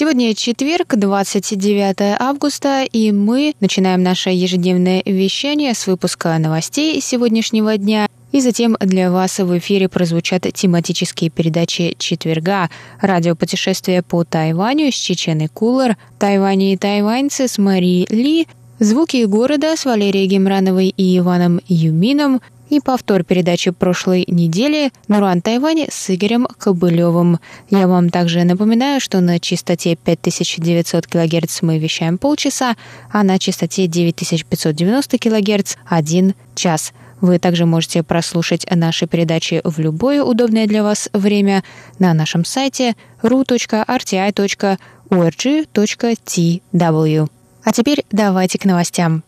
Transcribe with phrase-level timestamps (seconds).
[0.00, 8.08] Сегодня четверг, 29 августа, и мы начинаем наше ежедневное вещание с выпуска новостей сегодняшнего дня.
[8.32, 12.70] И затем для вас в эфире прозвучат тематические передачи четверга,
[13.02, 18.48] радиопутешествие по Тайваню с Чеченой Кулер, Тайване и тайваньцы с Марией Ли,
[18.78, 22.40] звуки города с Валерией Гемрановой и Иваном Юмином,
[22.70, 27.38] и повтор передачи прошлой недели «Нуран Тайвань» с Игорем Кобылевым.
[27.68, 32.76] Я вам также напоминаю, что на частоте 5900 кГц мы вещаем полчаса,
[33.12, 36.92] а на частоте 9590 кГц– один час.
[37.20, 41.62] Вы также можете прослушать наши передачи в любое удобное для вас время
[41.98, 43.78] на нашем сайте ru.rti.org.tw.
[47.62, 49.22] А теперь давайте к новостям.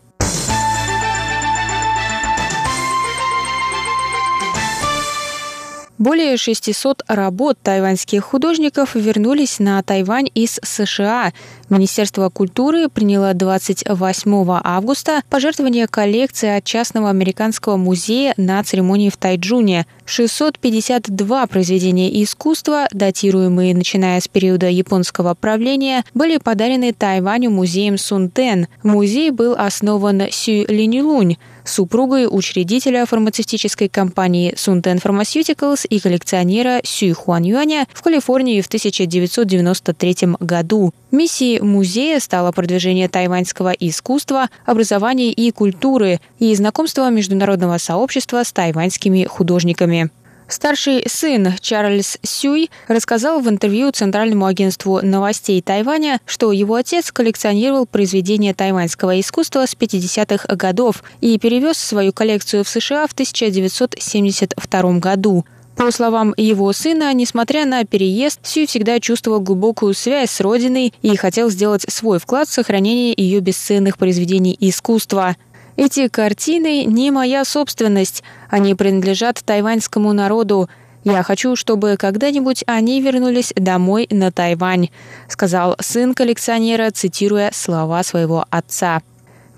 [5.99, 11.33] Более 600 работ тайваньских художников вернулись на Тайвань из США.
[11.69, 19.87] Министерство культуры приняло 28 августа пожертвование коллекции от частного американского музея на церемонии в Тайджуне.
[20.07, 28.67] 652 произведения искусства, датируемые начиная с периода японского правления, были подарены Тайваню музеем Сунтен.
[28.83, 37.43] Музей был основан Сю Линилунь, супругой учредителя фармацевтической компании Sunten Pharmaceuticals и коллекционера Сюй Хуан
[37.45, 40.93] Юаня в Калифорнии в 1993 году.
[41.11, 49.25] Миссией музея стало продвижение тайваньского искусства, образования и культуры и знакомство международного сообщества с тайваньскими
[49.25, 50.11] художниками.
[50.53, 57.87] Старший сын Чарльз Сюй рассказал в интервью Центральному агентству новостей Тайваня, что его отец коллекционировал
[57.87, 65.47] произведения тайваньского искусства с 50-х годов и перевез свою коллекцию в США в 1972 году.
[65.75, 71.17] По словам его сына, несмотря на переезд, Сюй всегда чувствовал глубокую связь с родиной и
[71.17, 75.35] хотел сделать свой вклад в сохранение ее бесценных произведений искусства–
[75.77, 80.69] эти картины не моя собственность, они принадлежат тайваньскому народу.
[81.05, 84.91] Я хочу, чтобы когда-нибудь они вернулись домой на Тайвань»,
[85.29, 89.03] сказал сын коллекционера, цитируя слова своего отца.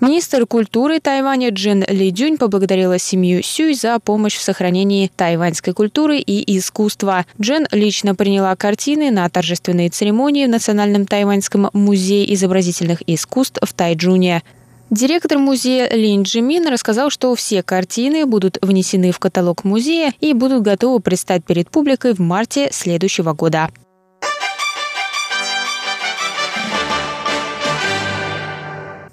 [0.01, 6.19] Министр культуры Тайваня Джин Ли Дюнь поблагодарила семью Сюй за помощь в сохранении тайваньской культуры
[6.19, 7.25] и искусства.
[7.41, 14.43] Джин лично приняла картины на торжественной церемонии в Национальном тайваньском музее изобразительных искусств в Тайджуне.
[14.91, 20.61] Директор музея Лин Джимин рассказал, что все картины будут внесены в каталог музея и будут
[20.61, 23.69] готовы предстать перед публикой в марте следующего года.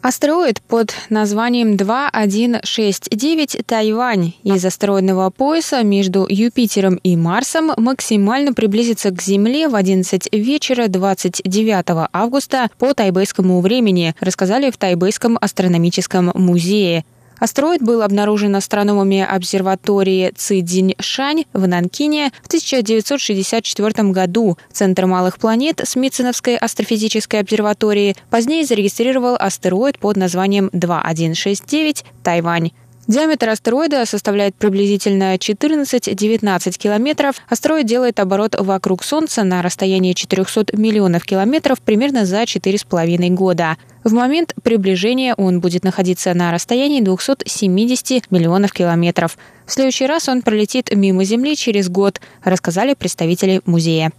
[0.03, 9.23] Астероид под названием 2169 Тайвань из астероидного пояса между Юпитером и Марсом максимально приблизится к
[9.23, 17.05] Земле в 11 вечера 29 августа по тайбэйскому времени, рассказали в Тайбэйском астрономическом музее.
[17.43, 24.57] Астероид был обнаружен астрономами обсерватории Цидинь-Шань в Нанкине в 1964 году.
[24.71, 32.71] Центр малых планет Смитсоновской астрофизической обсерватории позднее зарегистрировал астероид под названием 2169 Тайвань.
[33.09, 37.37] Диаметр астероида составляет приблизительно 14-19 километров.
[37.49, 43.77] Астероид делает оборот вокруг Солнца на расстоянии 400 миллионов километров примерно за 4,5 года.
[44.05, 49.37] В момент приближения он будет находиться на расстоянии 270 миллионов километров.
[49.67, 54.13] В следующий раз он пролетит мимо Земли через год, рассказали представители музея.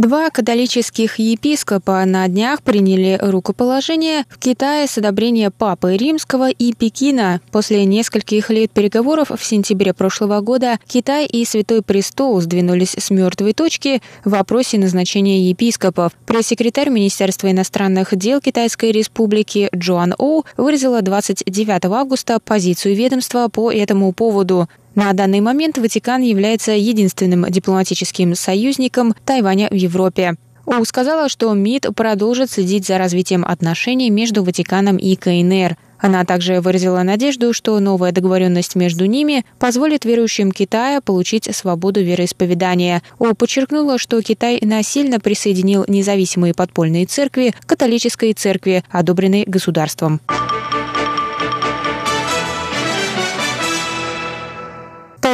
[0.00, 7.42] Два католических епископа на днях приняли рукоположение в Китае с одобрения Папы Римского и Пекина.
[7.52, 13.52] После нескольких лет переговоров в сентябре прошлого года Китай и Святой Престол сдвинулись с мертвой
[13.52, 16.12] точки в вопросе назначения епископов.
[16.24, 24.14] Пресс-секретарь Министерства иностранных дел Китайской Республики Джоан Оу выразила 29 августа позицию ведомства по этому
[24.14, 24.66] поводу.
[24.94, 30.34] На данный момент Ватикан является единственным дипломатическим союзником Тайваня в Европе.
[30.66, 35.76] Оу сказала, что МИД продолжит следить за развитием отношений между Ватиканом и КНР.
[35.98, 43.02] Она также выразила надежду, что новая договоренность между ними позволит верующим Китая получить свободу вероисповедания.
[43.18, 50.20] О подчеркнула, что Китай насильно присоединил независимые подпольные церкви к католической церкви, одобренной государством.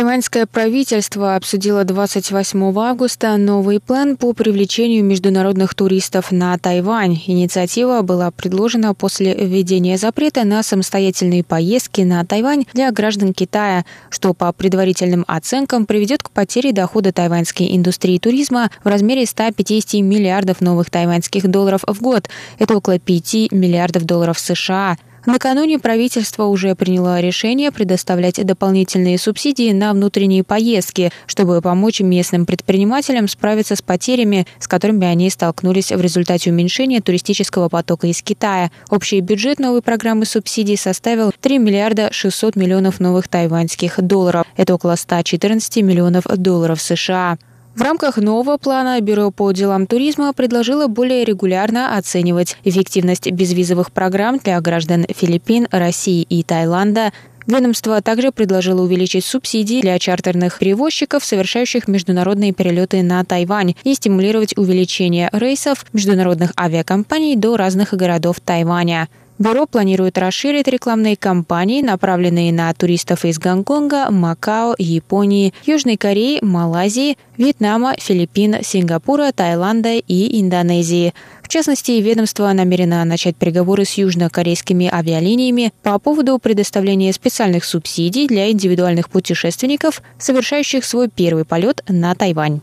[0.07, 7.21] Тайваньское правительство обсудило 28 августа новый план по привлечению международных туристов на Тайвань.
[7.27, 14.33] Инициатива была предложена после введения запрета на самостоятельные поездки на Тайвань для граждан Китая, что
[14.33, 20.89] по предварительным оценкам приведет к потере дохода тайваньской индустрии туризма в размере 150 миллиардов новых
[20.89, 22.29] тайваньских долларов в год.
[22.61, 24.99] Это около 5 миллиардов долларов США.
[25.27, 33.27] Накануне правительство уже приняло решение предоставлять дополнительные субсидии на внутренние поездки, чтобы помочь местным предпринимателям
[33.27, 38.71] справиться с потерями, с которыми они столкнулись в результате уменьшения туристического потока из Китая.
[38.89, 44.47] Общий бюджет новой программы субсидий составил 3 миллиарда 600 миллионов новых тайваньских долларов.
[44.57, 47.37] Это около 114 миллионов долларов США.
[47.77, 54.39] В рамках нового плана Бюро по делам туризма предложило более регулярно оценивать эффективность безвизовых программ
[54.39, 57.13] для граждан Филиппин, России и Таиланда,
[57.47, 64.57] Ведомство также предложило увеличить субсидии для чартерных перевозчиков, совершающих международные перелеты на Тайвань, и стимулировать
[64.59, 69.09] увеличение рейсов международных авиакомпаний до разных городов Тайваня.
[69.39, 77.19] Бюро планирует расширить рекламные кампании, направленные на туристов из Гонконга, Макао, Японии, Южной Кореи, Малайзии,
[77.37, 81.13] Вьетнама, Филиппин, Сингапура, Таиланда и Индонезии.
[81.43, 88.51] В частности, ведомство намерено начать переговоры с южнокорейскими авиалиниями по поводу предоставления специальных субсидий для
[88.51, 92.63] индивидуальных путешественников, совершающих свой первый полет на Тайвань.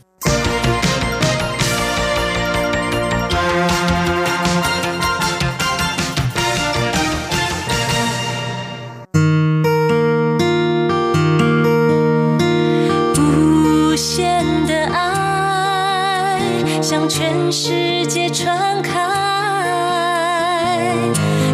[17.04, 18.98] 让全世界传开，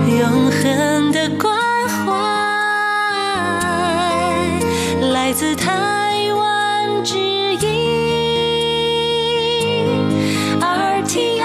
[0.06, 1.52] 永恒的关
[1.90, 2.14] 怀，
[5.12, 7.68] 来自台湾之音，
[10.62, 11.39] 耳听。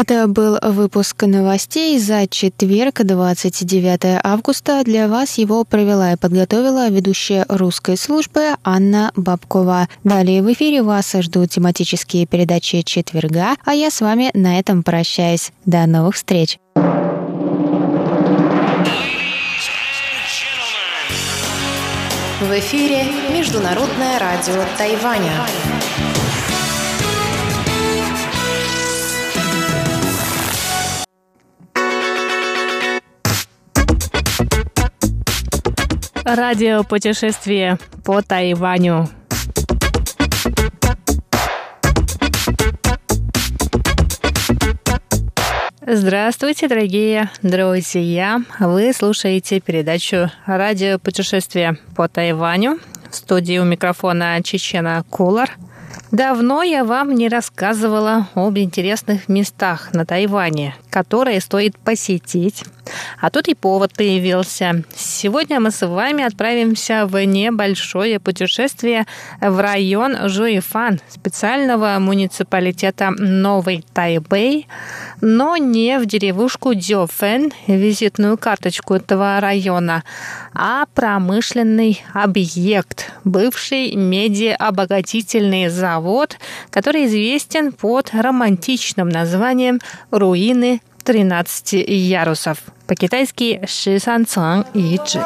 [0.00, 4.84] Это был выпуск новостей за четверг, 29 августа.
[4.84, 9.88] Для вас его провела и подготовила ведущая русской службы Анна Бабкова.
[10.04, 15.50] Далее в эфире вас ждут тематические передачи четверга, а я с вами на этом прощаюсь.
[15.66, 16.60] До новых встреч!
[22.40, 23.02] В эфире
[23.36, 25.32] Международное радио Тайваня.
[36.30, 39.08] Радио путешествие по Тайваню.
[45.86, 48.42] Здравствуйте, дорогие друзья!
[48.60, 52.78] Вы слушаете передачу «Радио путешествие по Тайваню».
[53.10, 55.56] В студии у микрофона Чечена Кулар.
[56.10, 62.64] Давно я вам не рассказывала об интересных местах на Тайване, которые стоит посетить
[63.20, 64.82] а тут и повод появился.
[64.94, 69.06] Сегодня мы с вами отправимся в небольшое путешествие
[69.40, 74.66] в район Жуифан, специального муниципалитета Новый Тайбэй,
[75.20, 80.04] но не в деревушку Дёфен, визитную карточку этого района,
[80.54, 85.77] а промышленный объект, бывший медиаобогатительный завод,
[86.70, 89.80] который известен под романтичным названием
[90.10, 92.58] «Руины 13 ярусов.
[92.86, 95.22] По-китайски «Шисан Цang и Чжи».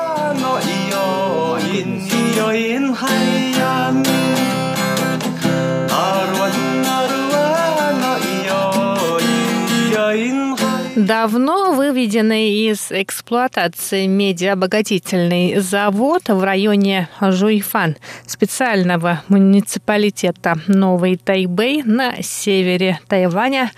[11.06, 23.00] Давно выведенный из эксплуатации медиаобогатительный завод в районе Жуйфан специального муниципалитета Новый Тайбэй на севере
[23.09, 23.73] Тайваня.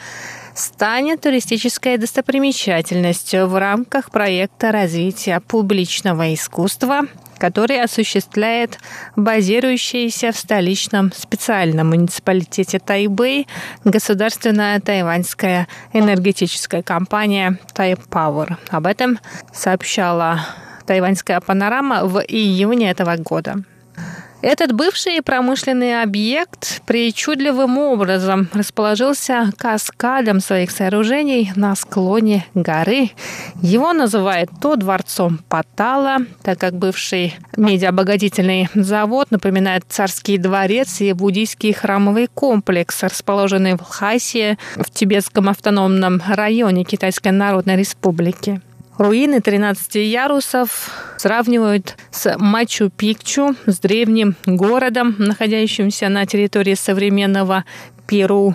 [0.55, 7.05] Станет туристической достопримечательностью в рамках проекта развития публичного искусства,
[7.39, 8.79] который осуществляет
[9.17, 13.47] базирующаяся в столичном специальном муниципалитете Тайбэй
[13.85, 18.59] государственная тайваньская энергетическая компания Тайпауэр.
[18.71, 19.19] Об этом
[19.53, 20.41] сообщала
[20.87, 23.65] тайваньская панорама в июне этого года.
[24.47, 33.09] Этот бывший промышленный объект причудливым образом расположился каскадом своих сооружений на склоне горы.
[33.63, 41.73] Его называют то дворцом Патала, так как бывший медиабогатительный завод напоминает царский дворец и буддийский
[41.73, 48.61] храмовый комплекс, расположенный в Лхасе в Тибетском автономном районе Китайской Народной Республики.
[48.97, 57.65] Руины 13 ярусов сравнивают с Мачу-Пикчу, с древним городом, находящимся на территории современного
[58.07, 58.55] Перу.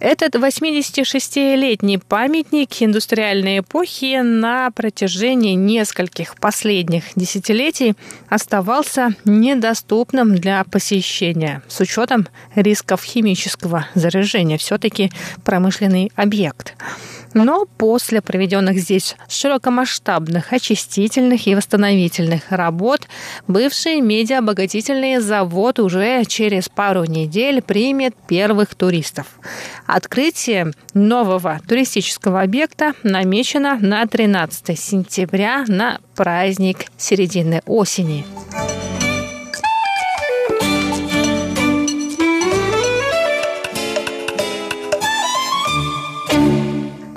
[0.00, 7.94] Этот 86-летний памятник индустриальной эпохи на протяжении нескольких последних десятилетий
[8.28, 14.56] оставался недоступным для посещения с учетом рисков химического заражения.
[14.58, 15.10] Все-таки
[15.44, 16.74] промышленный объект.
[17.34, 23.06] Но после проведенных здесь широкомасштабных очистительных и восстановительных работ
[23.46, 29.26] бывший медиаобогатительный завод уже через пару недель примет первых туристов.
[29.86, 38.24] Открытие нового туристического объекта намечено на 13 сентября на праздник середины осени.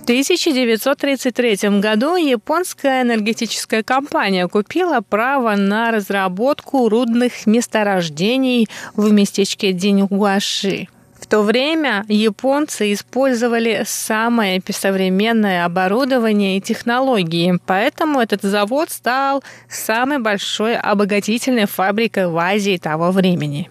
[0.03, 10.87] 1933 году японская энергетическая компания купила право на разработку рудных месторождений в местечке Диньгуаши.
[11.19, 20.17] В то время японцы использовали самое современное оборудование и технологии, поэтому этот завод стал самой
[20.17, 23.69] большой обогатительной фабрикой в Азии того времени.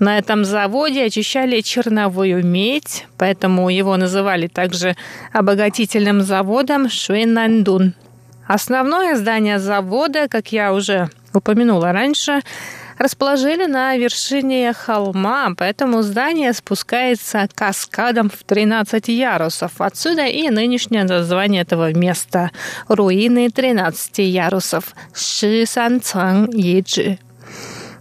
[0.00, 4.96] На этом заводе очищали черновую медь, поэтому его называли также
[5.30, 7.94] обогатительным заводом Шуэнандун.
[8.48, 12.40] Основное здание завода, как я уже упомянула раньше,
[12.96, 19.72] расположили на вершине холма, поэтому здание спускается каскадом в 13 ярусов.
[19.82, 22.50] Отсюда и нынешнее название этого места–
[22.88, 27.18] руины 13 ярусов– Ши Сан Цang Yiджи.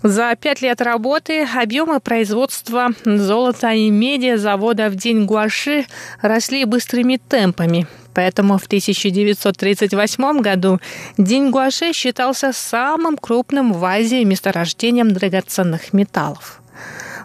[0.02, 5.86] За пять лет работы объемы производства золота и меди завода в день Гуаши
[6.22, 7.86] росли быстрыми темпами.
[8.14, 10.80] Поэтому в 1938 году
[11.18, 16.62] День Гуаши считался самым крупным в Азии месторождением драгоценных металлов.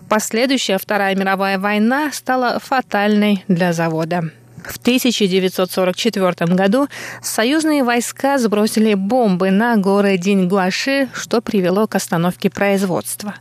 [0.09, 4.31] Последующая Вторая мировая война стала фатальной для завода.
[4.65, 6.89] В 1944 году
[7.23, 13.35] союзные войска сбросили бомбы на горы Диньгуаши, что привело к остановке производства.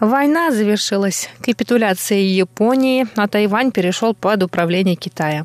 [0.00, 5.44] Война завершилась капитуляцией Японии, а Тайвань перешел под управление Китая.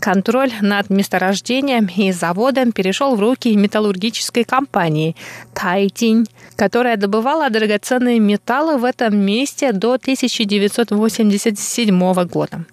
[0.00, 5.14] Контроль над месторождением и заводом перешел в руки металлургической компании
[5.52, 6.24] Тайтинь,
[6.56, 12.64] которая добывала драгоценные металлы в этом месте до 1987 года.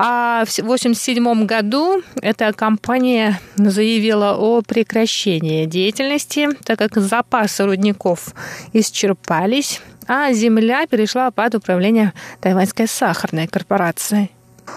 [0.00, 8.32] А в 1987 году эта компания заявила о прекращении деятельности, так как запасы рудников
[8.72, 14.30] исчерпались, а земля перешла под управление Тайваньской сахарной корпорации.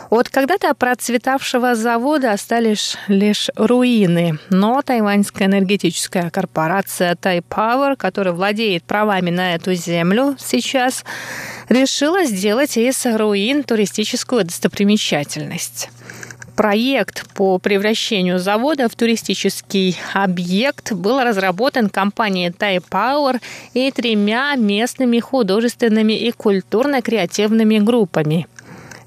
[0.09, 9.29] От когда-то процветавшего завода остались лишь руины, но тайваньская энергетическая корпорация Тайпауэр, которая владеет правами
[9.29, 11.05] на эту землю сейчас,
[11.69, 15.89] решила сделать из руин туристическую достопримечательность.
[16.57, 23.39] Проект по превращению завода в туристический объект был разработан компанией Thai Power
[23.73, 28.47] и тремя местными художественными и культурно-креативными группами–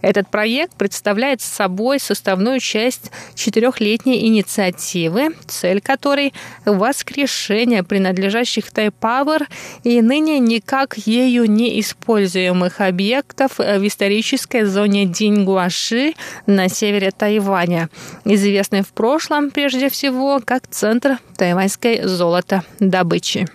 [0.04, 6.32] этот проект представляет собой составную часть четырехлетней инициативы, цель которой–
[6.64, 9.48] воскрешение принадлежащих Тайпауэр
[9.82, 16.14] и ныне никак ею не используемых объектов в исторической зоне Дингуаши
[16.46, 17.88] на севере Тайваня,
[18.24, 23.48] известной в прошлом прежде всего как центр тайваньской золотодобычи.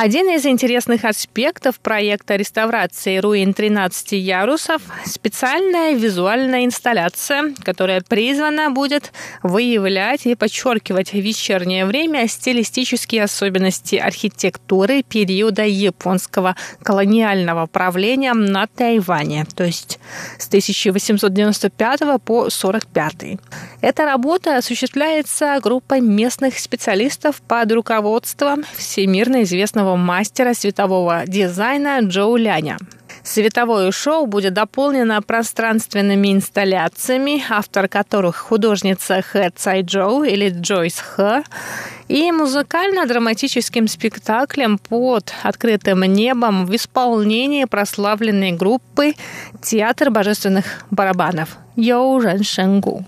[0.00, 9.10] Один из интересных аспектов проекта реставрации руин 13 ярусов– специальная визуальная инсталляция, которая призвана будет
[9.42, 19.46] выявлять и подчеркивать в вечернее время стилистические особенности архитектуры периода японского колониального правления на Тайване,
[19.56, 19.98] то есть
[20.38, 23.40] с 1895 по 1945.
[23.80, 32.78] Эта работа осуществляется группой местных специалистов под руководством всемирно известного мастера светового дизайна Джоу Ляня.
[33.22, 41.42] Световое шоу будет дополнено пространственными инсталляциями, автор которых художница Хэ Цай Джоу или Джойс Хэ,
[42.08, 49.14] и музыкально-драматическим спектаклем под открытым небом в исполнении прославленной группы
[49.60, 53.04] «Театр божественных барабанов» Йоу Рен Шенгу.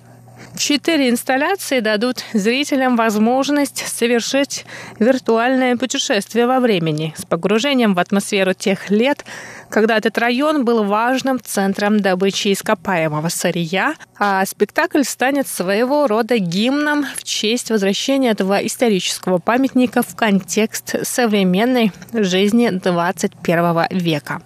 [0.61, 4.67] Четыре инсталляции дадут зрителям возможность совершить
[4.99, 9.25] виртуальное путешествие во времени с погружением в атмосферу тех лет,
[9.71, 17.07] когда этот район был важным центром добычи ископаемого сырья, а спектакль станет своего рода гимном
[17.17, 24.43] в честь возвращения этого исторического памятника в контекст современной жизни 21 века.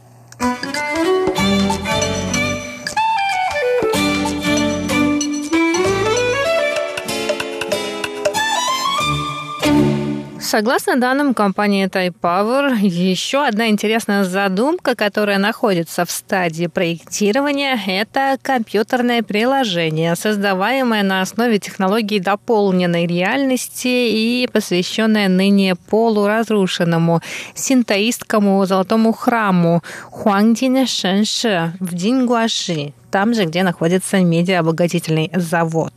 [10.44, 19.22] Согласно данным компании Power, еще одна интересная задумка, которая находится в стадии проектирования, это компьютерное
[19.22, 27.22] приложение, создаваемое на основе технологий дополненной реальности и посвященное ныне полуразрушенному
[27.54, 35.92] синтоистскому золотому храму Хуангдине Шэнши в Дингуаши, там же, где находится медиаобогатительный завод.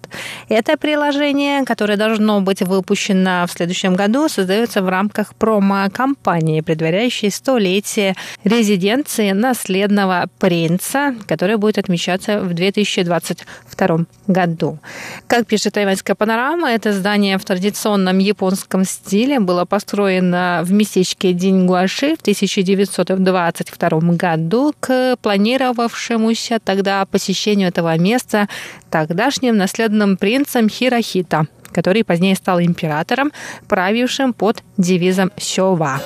[0.50, 8.16] Это приложение, которое должно быть выпущено в следующем году, создается в рамках промо-компании, предваряющей столетие
[8.44, 14.78] резиденции наследного принца, которая будет отмечаться в 2022 году.
[15.26, 22.16] Как пишет тайваньская панорама, это здание в традиционном японском стиле было построено в местечке Дингуаши
[22.16, 28.48] в 1922 году к планировавшемуся тогда посещению этого места
[28.90, 33.32] тогдашним наследным принцем Хирохита, который позднее стал императором,
[33.68, 36.02] правившим под девизом Сёва.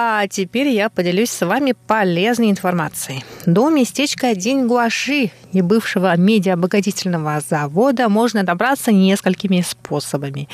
[0.00, 3.24] А теперь я поделюсь с вами полезной информацией.
[3.46, 10.48] До местечка Дингуаши и бывшего медиаобогатительного завода можно добраться несколькими способами.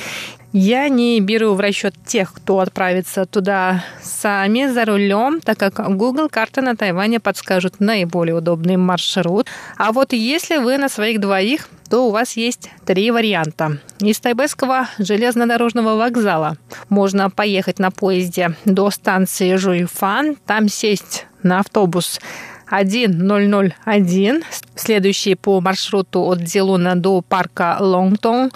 [0.55, 6.31] Я не беру в расчет тех, кто отправится туда сами за рулем, так как Google
[6.31, 9.49] карта на Тайване подскажут наиболее удобный маршрут.
[9.77, 13.79] А вот если вы на своих двоих, то у вас есть три варианта.
[14.01, 16.57] Из Тайбэйского железнодорожного вокзала
[16.89, 22.21] можно поехать на поезде до станции Жуйфан, там сесть на автобус
[22.69, 24.45] 1001,
[24.75, 28.51] следующий по маршруту от Зелуна до парка Лонгтон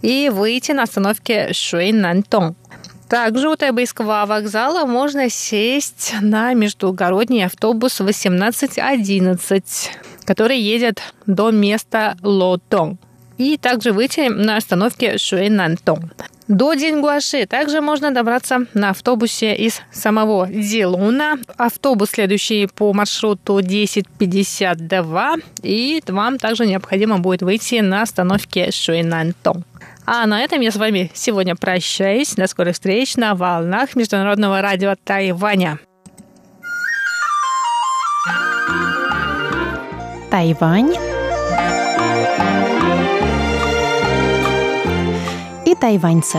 [0.00, 2.56] и выйти на остановке Шуэйнантон.
[3.12, 9.90] Также у Тайбэйского вокзала можно сесть на междугородний автобус 1811,
[10.24, 12.96] который едет до места Лотон.
[13.36, 16.10] И также выйти на остановке Шуэйнантон.
[16.48, 21.38] До Дингуаши также можно добраться на автобусе из самого Дилуна.
[21.58, 25.34] Автобус, следующий по маршруту 1052.
[25.62, 29.64] И вам также необходимо будет выйти на остановке Шуэнантон.
[30.04, 32.34] А на этом я с вами сегодня прощаюсь.
[32.34, 35.78] До скорых встреч на волнах Международного радио Тайваня.
[40.30, 40.94] Тайвань
[45.66, 46.38] и тайваньцы.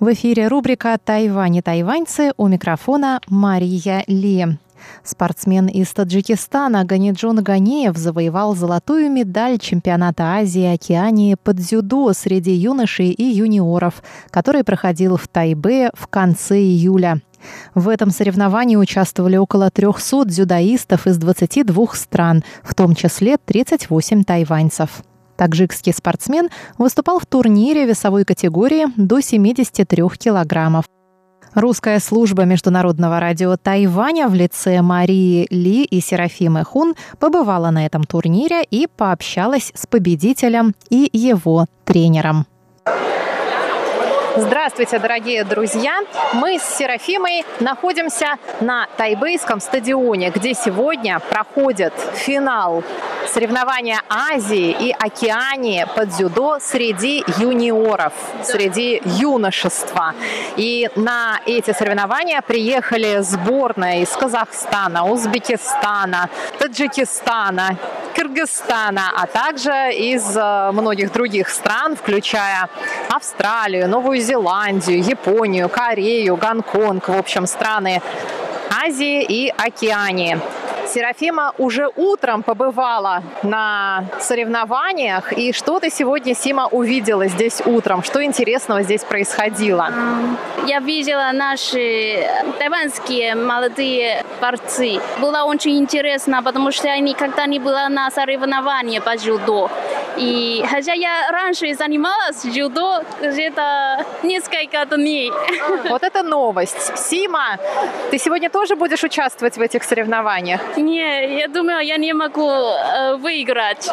[0.00, 4.58] В эфире рубрика «Тайвань и тайваньцы» у микрофона Мария Ли.
[5.04, 12.52] Спортсмен из Таджикистана Ганиджон Ганеев завоевал золотую медаль чемпионата Азии и Океании под дзюдо среди
[12.52, 17.20] юношей и юниоров, который проходил в Тайбе в конце июля.
[17.74, 25.02] В этом соревновании участвовали около 300 дзюдоистов из 22 стран, в том числе 38 тайваньцев.
[25.36, 30.84] Таджикский спортсмен выступал в турнире весовой категории до 73 килограммов.
[31.54, 38.04] Русская служба международного радио Тайваня в лице Марии Ли и Серафимы Хун побывала на этом
[38.04, 42.46] турнире и пообщалась с победителем и его тренером.
[44.36, 45.98] Здравствуйте, дорогие друзья!
[46.34, 52.84] Мы с Серафимой находимся на тайбейском стадионе, где сегодня проходит финал
[53.26, 58.12] соревнования Азии и Океании по дзюдо среди юниоров,
[58.44, 60.14] среди юношества.
[60.56, 67.76] И на эти соревнования приехали сборные из Казахстана, Узбекистана, Таджикистана,
[68.14, 72.68] Кыргызстана, а также из э, многих других стран, включая
[73.08, 78.02] Австралию, Новую Зеландию, Японию, Корею, Гонконг, в общем, страны
[78.70, 80.40] Азии и Океании.
[80.92, 85.32] Серафима уже утром побывала на соревнованиях.
[85.32, 88.02] И что ты сегодня, Сима, увидела здесь утром?
[88.02, 89.88] Что интересного здесь происходило?
[90.66, 92.26] Я видела наши
[92.58, 95.00] тайваньские молодые борцы.
[95.20, 99.70] Было очень интересно, потому что я никогда не была на соревновании по дзюдо.
[100.16, 105.32] И хотя я раньше занималась дзюдо где-то несколько дней.
[105.88, 106.98] Вот это новость.
[106.98, 107.58] Сима,
[108.10, 110.60] ты сегодня тоже будешь участвовать в этих соревнованиях?
[110.80, 113.90] Не, я думаю, я не могу э, выиграть.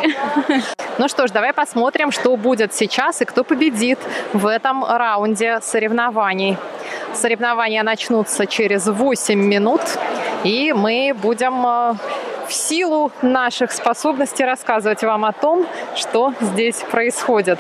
[1.00, 4.00] Ну что ж, давай посмотрим, что будет сейчас и кто победит
[4.34, 6.58] в этом раунде соревнований.
[7.14, 9.82] Соревнования начнутся через 8 минут,
[10.44, 11.94] и мы будем э,
[12.48, 17.60] в силу наших способностей рассказывать вам о том, что здесь происходит.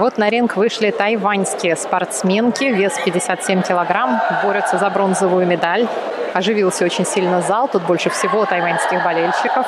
[0.00, 5.88] Вот на ринг вышли тайваньские спортсменки, вес 57 килограмм, борются за бронзовую медаль.
[6.34, 9.66] Оживился очень сильно зал, тут больше всего тайваньских болельщиков.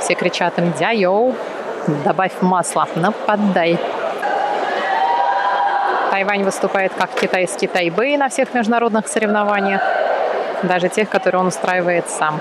[0.00, 1.34] Все кричат им «Дяйоу!»
[2.04, 3.78] «Добавь масла, нападай!»
[6.10, 9.82] Тайвань выступает как китайский Тайбэй на всех международных соревнованиях,
[10.62, 12.40] даже тех, которые он устраивает сам.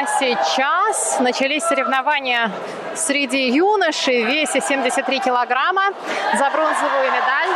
[0.00, 0.06] А
[1.20, 2.50] начались соревнования
[2.94, 5.88] среди юношей в весе 73 килограмма
[6.34, 7.48] за бронзовую медаль.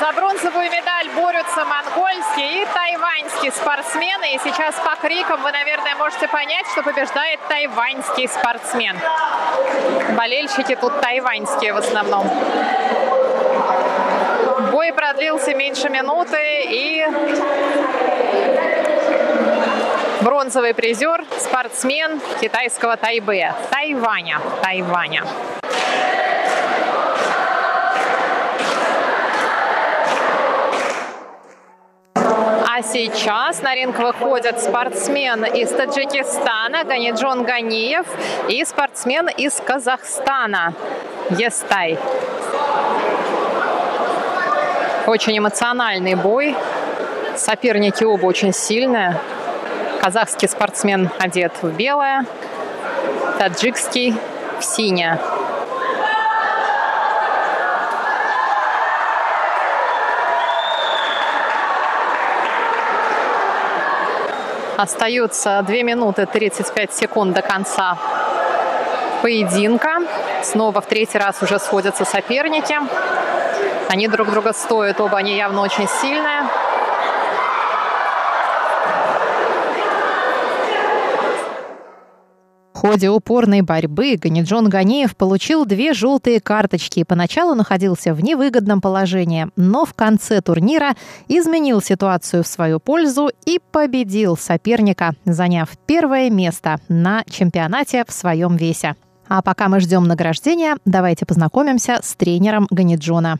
[0.00, 4.34] За бронзовую медаль борются монгольские и тайваньские спортсмены.
[4.34, 8.98] И сейчас по крикам вы, наверное, можете понять, что побеждает тайваньский спортсмен.
[10.16, 12.26] Болельщики тут тайваньские в основном.
[14.82, 17.06] Бой продлился меньше минуты и
[20.22, 25.22] бронзовый призер, спортсмен китайского Тайбэя, Тайваня, Тайваня.
[32.16, 38.06] А сейчас на ринг выходят спортсмен из Таджикистана Ганиджон Ганиев
[38.48, 40.74] и спортсмен из Казахстана
[41.30, 42.00] Естай.
[45.06, 46.54] Очень эмоциональный бой.
[47.36, 49.18] Соперники оба очень сильные.
[50.00, 52.24] Казахский спортсмен одет в белое,
[53.38, 54.14] таджикский
[54.60, 55.18] в синее.
[64.76, 67.98] Остаются 2 минуты 35 секунд до конца
[69.20, 69.98] поединка.
[70.42, 72.76] Снова в третий раз уже сходятся соперники.
[73.88, 76.48] Они друг друга стоят, оба они явно очень сильные.
[82.74, 88.80] В ходе упорной борьбы Ганиджон Ганиев получил две желтые карточки и поначалу находился в невыгодном
[88.80, 90.96] положении, но в конце турнира
[91.28, 98.56] изменил ситуацию в свою пользу и победил соперника, заняв первое место на чемпионате в своем
[98.56, 98.96] весе.
[99.28, 103.38] А пока мы ждем награждения, давайте познакомимся с тренером Ганиджона.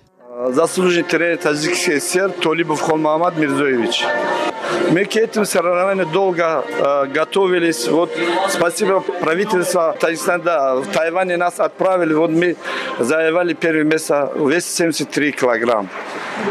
[0.48, 4.04] Заслуженный тренер Таджикской ССР Толибов Холмамад Мирзоевич.
[4.90, 7.88] Мы к этим соревнованиям долго э, готовились.
[7.88, 8.10] Вот
[8.48, 12.14] спасибо правительству Таджикистана, да, в Тайване нас отправили.
[12.14, 12.56] Вот мы
[12.98, 15.88] завоевали первое место, вес 73 килограмм.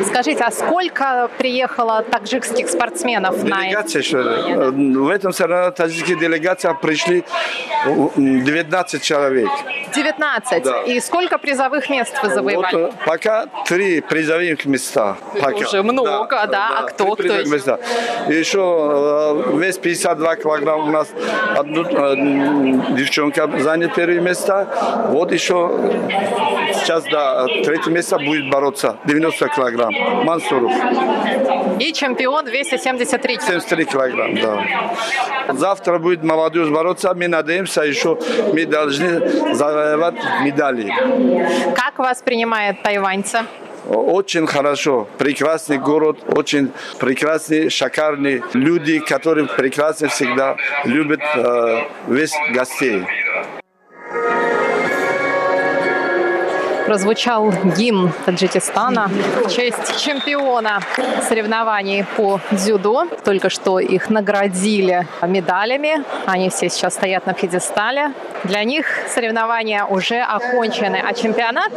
[0.07, 7.23] Скажите, а сколько приехало таджикских спортсменов делегация, на еще, В этом соревновании таджикские делегации пришли
[7.85, 9.49] 19 человек.
[9.93, 10.63] 19?
[10.63, 10.81] Да.
[10.83, 12.75] И сколько призовых мест вы завоевали?
[12.75, 13.47] Вот, пока
[13.81, 15.17] три призовых места.
[15.41, 15.55] Пока.
[15.55, 16.45] уже много, да.
[16.45, 16.69] да.
[16.69, 16.79] да.
[16.79, 17.15] А кто?
[17.15, 17.49] кто еще?
[17.49, 17.79] места.
[18.27, 21.07] Еще вес 52 килограмм у нас
[21.57, 21.83] одну
[22.95, 24.67] девчонка занят первое место.
[25.09, 25.57] Вот еще
[26.75, 28.97] сейчас, да, третье место будет бороться.
[29.05, 29.93] 90 килограмм.
[30.25, 30.71] Мансуров.
[31.79, 33.61] И чемпион в весе 73 килограмм.
[33.61, 35.53] 73 килограмм, да.
[35.53, 37.13] Завтра будет молодежь бороться.
[37.15, 38.17] Мы надеемся еще,
[38.53, 40.93] мы должны завоевать медали.
[41.75, 43.39] Как вас принимают тайваньцы?
[43.87, 45.07] Очень хорошо.
[45.17, 53.05] Прекрасный город, очень прекрасные, шикарные люди, которые прекрасно всегда любят э, весь гостей.
[56.91, 59.09] прозвучал гимн Таджикистана
[59.45, 60.81] в честь чемпиона
[61.21, 63.07] соревнований по дзюдо.
[63.23, 66.03] Только что их наградили медалями.
[66.25, 68.11] Они все сейчас стоят на пьедестале.
[68.43, 71.71] Для них соревнования уже окончены, а чемпионат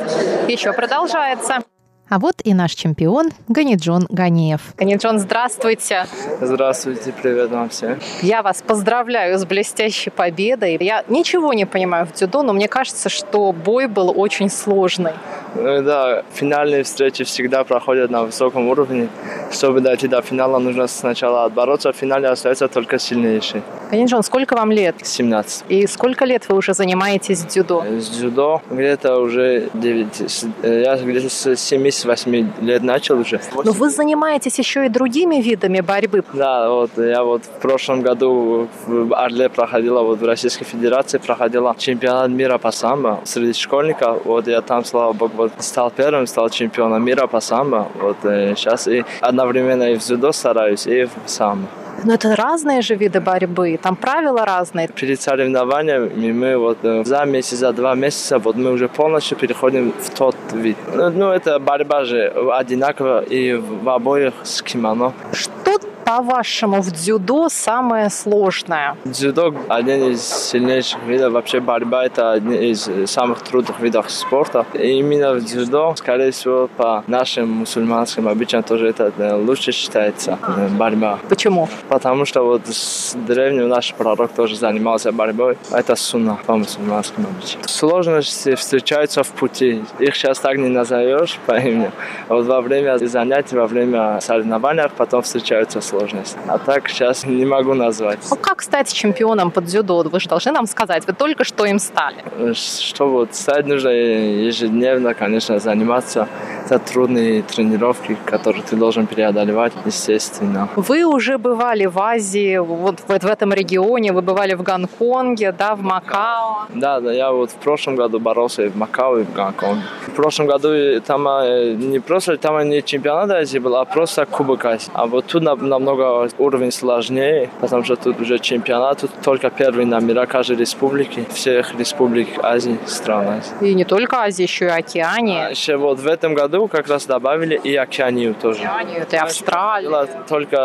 [0.48, 1.62] еще продолжается.
[2.06, 4.60] А вот и наш чемпион Ганиджон Ганиев.
[4.76, 6.04] Ганиджон, здравствуйте.
[6.38, 7.98] Здравствуйте, привет вам всем.
[8.20, 10.76] Я вас поздравляю с блестящей победой.
[10.80, 15.12] Я ничего не понимаю в дзюдо, но мне кажется, что бой был очень сложный.
[15.54, 19.08] Ну да, финальные встречи всегда проходят на высоком уровне.
[19.50, 23.62] Чтобы дойти до финала, нужно сначала отбороться, в финале остается только сильнейший.
[23.90, 24.96] Ганиджон, сколько вам лет?
[25.00, 25.64] 17.
[25.68, 27.84] И сколько лет вы уже занимаетесь дзюдо?
[27.98, 31.56] С дзюдо где-то уже 9, я где-то с
[31.94, 33.40] 7-8 лет начал уже.
[33.64, 36.24] Но вы занимаетесь еще и другими видами борьбы.
[36.32, 41.74] Да, вот я вот в прошлом году в Орле проходила, вот в Российской Федерации проходила
[41.78, 44.24] чемпионат мира по самбо среди школьников.
[44.24, 47.88] Вот я там, слава богу, вот стал первым, стал чемпионом мира по самбо.
[48.00, 51.68] Вот э, сейчас и одновременно и в дзюдо стараюсь, и в самбо.
[52.02, 54.88] Но это разные же виды борьбы, там правила разные.
[54.88, 59.92] Перед соревнованиями мы вот э, за месяц, за два месяца вот мы уже полностью переходим
[59.92, 60.76] в тот вид.
[60.94, 65.12] Ну, ну это борьба же одинаковая и в обоих с кимоно.
[65.32, 68.96] Что по-вашему, в дзюдо самое сложное?
[69.04, 71.32] Дзюдо один из сильнейших видов.
[71.32, 74.66] Вообще борьба это один из самых трудных видов спорта.
[74.74, 80.38] И именно в дзюдо, скорее всего, по нашим мусульманским обычаям тоже это э, лучше считается
[80.42, 81.18] э, борьба.
[81.28, 81.68] Почему?
[81.88, 85.56] Потому что вот с древнего наш пророк тоже занимался борьбой.
[85.70, 87.62] Это сунна по мусульманским обычаям.
[87.66, 89.82] Сложности встречаются в пути.
[89.98, 91.90] Их сейчас так не назовешь по имени.
[92.28, 96.36] Вот во время занятий, во время соревнований потом встречаются сложности сложность.
[96.48, 98.18] А так сейчас не могу назвать.
[98.30, 100.02] Ну как стать чемпионом по дзюдо?
[100.02, 101.06] Вы же должны нам сказать.
[101.06, 102.16] Вы только что им стали.
[102.54, 106.28] Что вот стать нужно ежедневно, конечно, заниматься.
[106.66, 110.68] Это трудные тренировки, которые ты должен преодолевать, естественно.
[110.76, 115.74] Вы уже бывали в Азии, вот в, в этом регионе, вы бывали в Гонконге, да,
[115.74, 116.66] в Макао.
[116.74, 119.82] Да, да, я вот в прошлом году боролся и в Макао, и в Гонконге.
[120.06, 120.68] В прошлом году
[121.06, 124.90] там э, не просто там не чемпионат Азии был, а просто Кубок Азии.
[124.94, 125.42] А вот тут
[125.84, 131.78] намного уровень сложнее, потому что тут уже чемпионат, тут только первый номера каждой республики, всех
[131.78, 133.70] республик Азии, стран Азии.
[133.70, 135.46] И не только Азии, еще и Океания.
[135.46, 138.60] А еще вот в этом году как раз добавили и Океанию тоже.
[138.60, 139.88] Океанию, это и Австралия.
[139.88, 140.56] Была только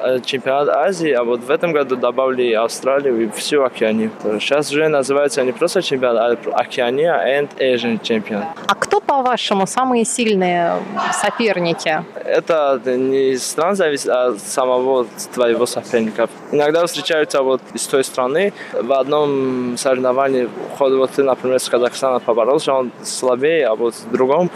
[0.00, 4.10] э, чемпионат Азии, а вот в этом году добавили Австралию и всю Океанию.
[4.40, 8.44] Сейчас уже называется не просто чемпионат, а Океания and Asian Champion.
[8.66, 10.74] А кто, по-вашему, самые сильные
[11.12, 12.04] соперники?
[12.24, 14.36] Это не стран зависит, а
[14.68, 16.28] самого твоего соперника.
[16.52, 18.52] Иногда встречаются вот из той страны.
[18.72, 24.50] В одном соревновании, вот ты, например, с Казахстана поборолся, он слабее, а вот в другом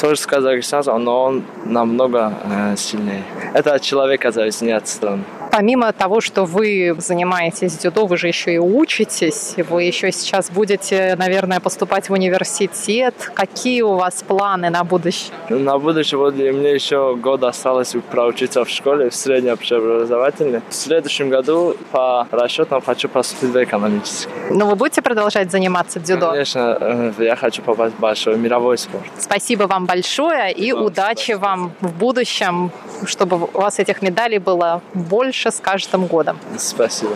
[0.00, 3.24] тоже с Казахстана, но он намного э, сильнее.
[3.54, 5.24] Это от человека зависит, не от страны.
[5.50, 9.54] Помимо того, что вы занимаетесь дзюдо, вы же еще и учитесь.
[9.56, 13.14] Вы еще сейчас будете, наверное, поступать в университет.
[13.34, 15.32] Какие у вас планы на будущее?
[15.48, 20.60] На будущее вот мне еще год осталось проучиться в школе, в среднем общеобразовательной.
[20.68, 24.30] В следующем году по расчетам хочу поступить в экономический.
[24.50, 26.30] Но вы будете продолжать заниматься дзюдо?
[26.30, 29.04] Конечно, э, я хочу попасть в большой мировой спорт.
[29.18, 31.38] Спасибо вам большое и вам удачи спасибо.
[31.38, 32.70] вам в будущем,
[33.04, 36.38] чтобы у вас этих медалей было больше больше с каждым годом.
[36.58, 37.12] Спасибо.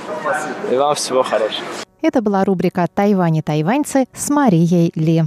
[0.70, 1.66] И вам всего хорошего.
[2.02, 5.24] Это была рубрика «Тайвань и тайваньцы» с Марией Ли.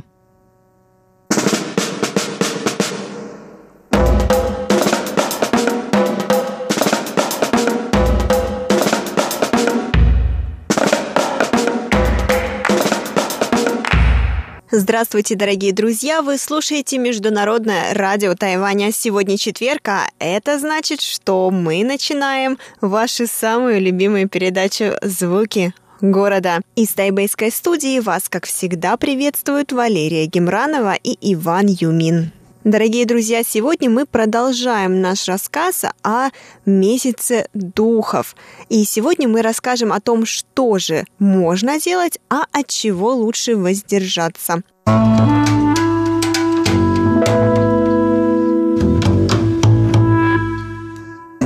[14.78, 16.22] Здравствуйте, дорогие друзья!
[16.22, 18.92] Вы слушаете Международное радио Тайваня.
[18.92, 26.60] Сегодня четверг, а это значит, что мы начинаем вашу самую любимую передачу «Звуки города.
[26.76, 32.34] Из тайбэйской студии вас, как всегда, приветствуют Валерия Гемранова и Иван Юмин.
[32.66, 36.30] Дорогие друзья, сегодня мы продолжаем наш рассказ о
[36.66, 38.36] месяце духов.
[38.70, 44.64] И сегодня мы расскажем о том, что же можно делать, а от чего лучше воздержаться.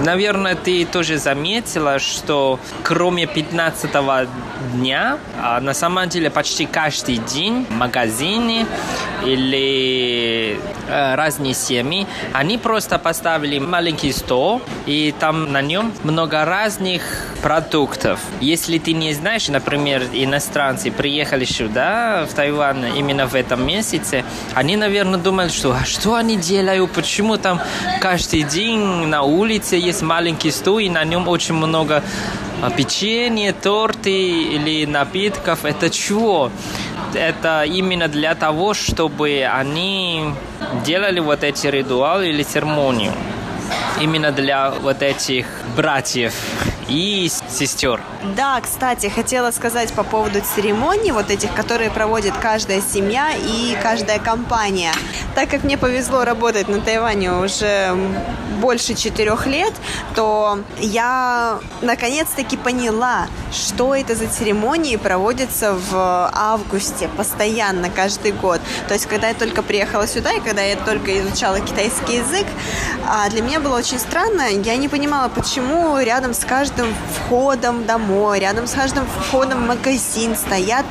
[0.10, 3.92] Наверное, ты тоже заметила, что кроме 15
[4.74, 8.66] дня, а на самом деле почти каждый день в магазине
[9.24, 17.04] или э, разные семьи, они просто поставили маленький стол, и там на нем много разных
[17.44, 18.20] продуктов.
[18.42, 24.24] Если ты не знаешь, например, иностранцы приехали сюда, в Тайвань, именно в этом месяце,
[24.56, 27.62] они, наверное, думают, что а что они делают, почему там
[28.02, 32.04] каждый день на улице есть маленький стол, и на нем очень много
[32.78, 35.66] печенья, торты или напитков.
[35.66, 36.52] Это чего?
[37.16, 40.34] это именно для того, чтобы они
[40.86, 43.14] делали вот эти ритуалы или церемонию.
[44.02, 46.34] Именно для вот этих братьев
[46.90, 48.02] и сестер.
[48.36, 54.20] Да, кстати, хотела сказать по поводу церемоний, вот этих, которые проводит каждая семья и каждая
[54.20, 54.92] компания.
[55.36, 57.96] Так как мне повезло работать на Тайване уже
[58.60, 59.74] больше четырех лет,
[60.16, 68.60] то я наконец-таки поняла, что это за церемонии проводятся в августе постоянно, каждый год.
[68.88, 72.48] То есть, когда я только приехала сюда и когда я только изучала китайский язык,
[73.08, 74.50] а, для меня было очень странно.
[74.50, 76.79] Я не понимала, почему рядом с каждым
[77.14, 80.86] входом домой, рядом с каждым входом в магазин стоят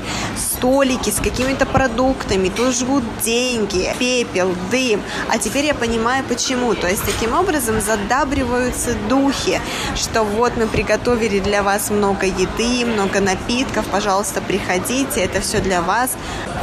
[0.58, 5.02] столики с какими-то продуктами, тут жгут деньги, пепел, дым.
[5.28, 6.74] А теперь я понимаю, почему.
[6.74, 9.60] То есть, таким образом задабриваются духи,
[9.94, 15.80] что вот мы приготовили для вас много еды, много напитков, пожалуйста, приходите, это все для
[15.80, 16.10] вас.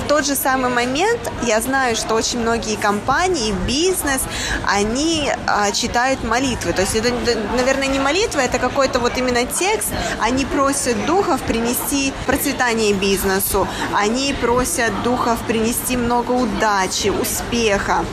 [0.04, 4.22] В тот же самый момент я знаю, что очень многие компании, бизнес,
[4.68, 6.74] они а, читают молитвы.
[6.74, 7.12] То есть это,
[7.56, 9.90] наверное, не молитва, это какой-то вот именно текст.
[10.20, 13.68] Они просят духов принести процветание бизнесу.
[13.94, 18.06] Они просят духов принести много удачи, успеха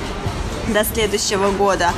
[0.69, 1.91] до следующего года.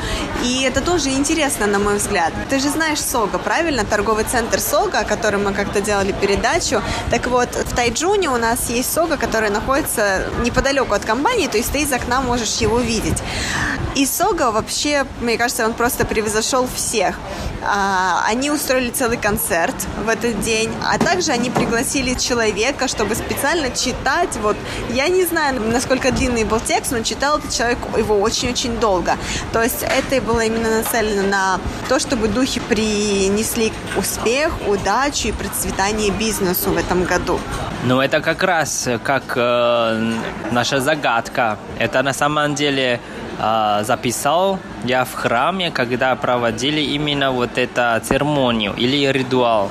[0.43, 2.33] И это тоже интересно, на мой взгляд.
[2.51, 3.85] Ты же знаешь Сога, правильно?
[3.85, 6.83] Торговый центр Сога, о котором мы как-то делали передачу.
[7.11, 11.73] Так вот, в Тайджуне у нас есть Сога, который находится неподалеку от компании, то есть
[11.73, 13.23] ты из окна можешь его видеть.
[13.95, 17.17] И Сога вообще, мне кажется, он просто превзошел всех.
[17.63, 19.75] А, они устроили целый концерт
[20.05, 24.37] в этот день, а также они пригласили человека, чтобы специально читать.
[24.43, 24.57] Вот
[24.91, 28.21] я не знаю, насколько длинный был текст, но читал этот человек его
[28.55, 29.17] очень-очень долго.
[29.53, 36.11] То есть это было именно нацелено на то, чтобы духи принесли успех, удачу и процветание
[36.11, 37.39] бизнесу в этом году.
[37.85, 40.13] Ну, это как раз как э,
[40.53, 41.59] наша загадка.
[41.79, 48.75] Это на самом деле э, записал я в храме, когда проводили именно вот эту церемонию
[48.75, 49.71] или ритуал.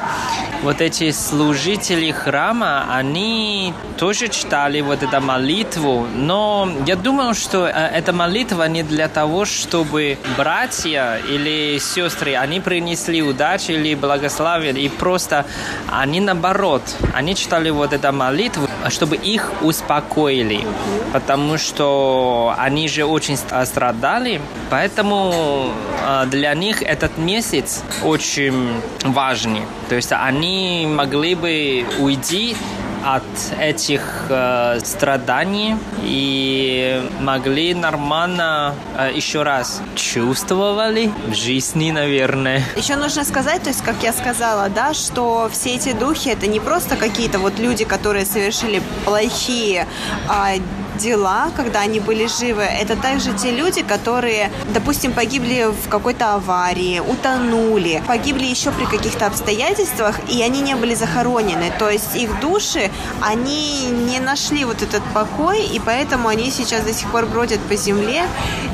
[0.63, 7.71] Вот эти служители храма, они тоже читали вот эту молитву, но я думаю, что э,
[7.71, 14.89] эта молитва не для того, чтобы братья или сестры, они принесли удачу или благословие, и
[14.89, 15.45] просто
[15.91, 16.82] они наоборот,
[17.13, 20.65] они читали вот эту молитву, чтобы их успокоили,
[21.12, 25.72] потому что они же очень страдали, поэтому
[26.06, 28.69] э, для них этот месяц очень
[29.04, 29.62] важный.
[29.89, 32.56] То есть они могли бы уйти
[33.04, 33.24] от
[33.60, 42.63] этих э, страданий и могли нормально э, еще раз чувствовали в жизни, наверное.
[42.76, 46.60] Еще нужно сказать, то есть, как я сказала, да, что все эти духи это не
[46.60, 49.88] просто какие-то вот люди, которые совершили плохие
[50.30, 50.60] э,
[50.97, 56.99] дела, когда они были живы, это также те люди, которые, допустим, погибли в какой-то аварии,
[56.99, 61.71] утонули, погибли еще при каких-то обстоятельствах, и они не были захоронены.
[61.77, 66.93] То есть их души, они не нашли вот этот покой, и поэтому они сейчас до
[66.93, 68.23] сих пор бродят по земле.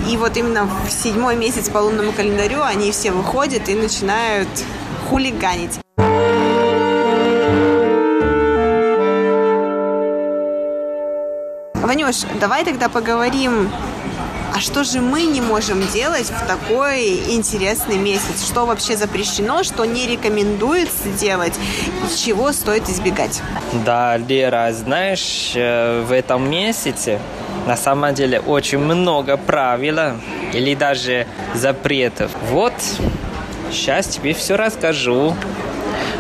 [0.10, 4.49] И вот именно в седьмой месяц по лунному календарю они все выходят и начинают
[5.10, 5.79] хулиганить.
[11.89, 13.67] Ванюш, давай тогда поговорим
[14.56, 18.45] а что же мы не можем делать в такой интересный месяц?
[18.45, 21.54] Что вообще запрещено, что не рекомендуется делать,
[22.15, 23.41] чего стоит избегать?
[23.86, 27.19] Да, Лера, знаешь, э, в этом месяце
[27.65, 29.97] на самом деле очень много правил
[30.54, 31.25] или даже
[31.56, 32.30] запретов.
[32.52, 32.73] Вот,
[33.71, 35.36] сейчас тебе все расскажу.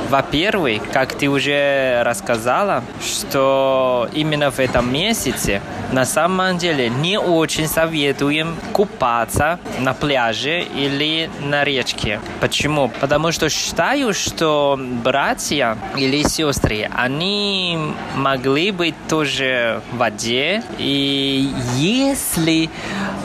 [0.09, 7.67] Во-первых, как ты уже рассказала, что именно в этом месяце на самом деле не очень
[7.67, 12.19] советуем купаться на пляже или на речке.
[12.41, 12.89] Почему?
[12.99, 17.77] Потому что считаю, что братья или сестры, они
[18.15, 22.69] могли быть тоже в воде, и если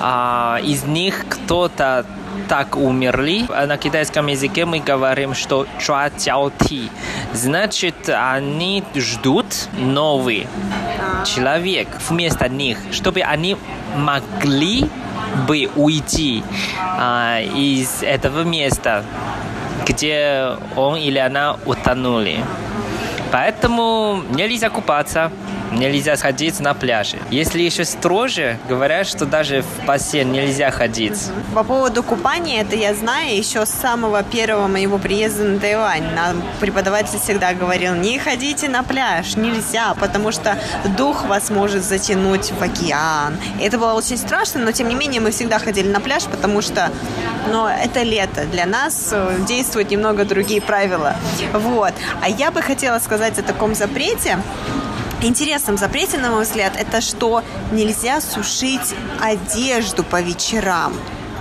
[0.01, 2.05] а, из них кто-то
[2.49, 3.47] так умерли.
[3.49, 6.91] На китайском языке мы говорим, что чуа тяо ти.
[7.33, 9.47] Значит, они ждут
[9.79, 10.47] новый
[11.25, 13.57] человек вместо них, чтобы они
[13.97, 14.89] могли
[15.49, 16.45] бы уйти
[16.79, 19.05] а, из этого места,
[19.87, 22.45] где он или она утонули.
[23.33, 25.33] Поэтому нельзя купаться
[25.73, 27.19] нельзя ходить на пляже.
[27.31, 31.31] Если еще строже, говорят, что даже в бассейн нельзя ходить.
[31.55, 36.15] По поводу купания, это я знаю еще с самого первого моего приезда на Тайвань.
[36.15, 40.59] Нам преподаватель всегда говорил, не ходите на пляж, нельзя, потому что
[40.97, 43.37] дух вас может затянуть в океан.
[43.61, 46.91] Это было очень страшно, но тем не менее мы всегда ходили на пляж, потому что
[47.51, 48.45] ну, это лето.
[48.47, 51.15] Для нас э, действуют немного другие правила.
[51.53, 51.93] Вот.
[52.23, 54.39] А я бы хотела сказать о таком запрете,
[55.27, 60.95] интересном запрете, на мой взгляд, это что нельзя сушить одежду по вечерам.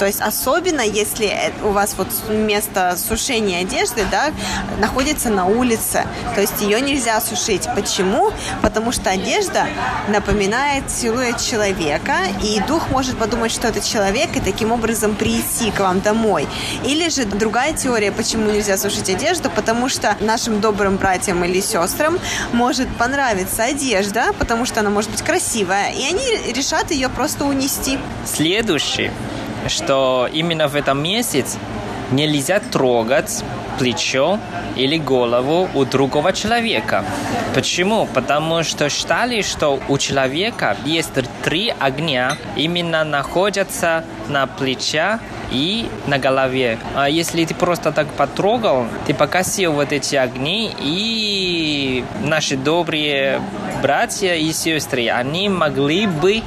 [0.04, 1.32] То есть особенно, если
[1.64, 4.34] у вас вот место сушения одежды, да,
[4.82, 7.70] находится на улице, то есть ее нельзя сушить.
[7.74, 8.34] Почему?
[8.62, 9.66] Потому что одежда
[10.10, 15.80] напоминает силуэт человека, и дух может подумать, что это человек, и таким образом прийти к
[15.80, 16.50] вам домой.
[16.84, 22.20] Или же другая теория, почему нельзя сушить одежду, потому что нашим добрым братьям или сестрам
[22.52, 27.98] может понравиться одежда, потому что она может быть красивая, и они решат ее просто унести.
[28.26, 29.10] Следующий
[29.68, 31.58] что именно в этом месяц
[32.12, 33.44] нельзя трогать
[33.80, 34.40] плечо
[34.76, 37.04] или голову у другого человека.
[37.54, 38.08] Почему?
[38.14, 41.12] Потому что считали, что у человека есть
[41.44, 45.20] три огня, именно находятся на плече
[45.52, 46.80] и на голове.
[46.96, 53.42] А если ты просто так потрогал, ты покосил вот эти огни, и наши добрые
[53.82, 56.42] братья и сестры, они могли бы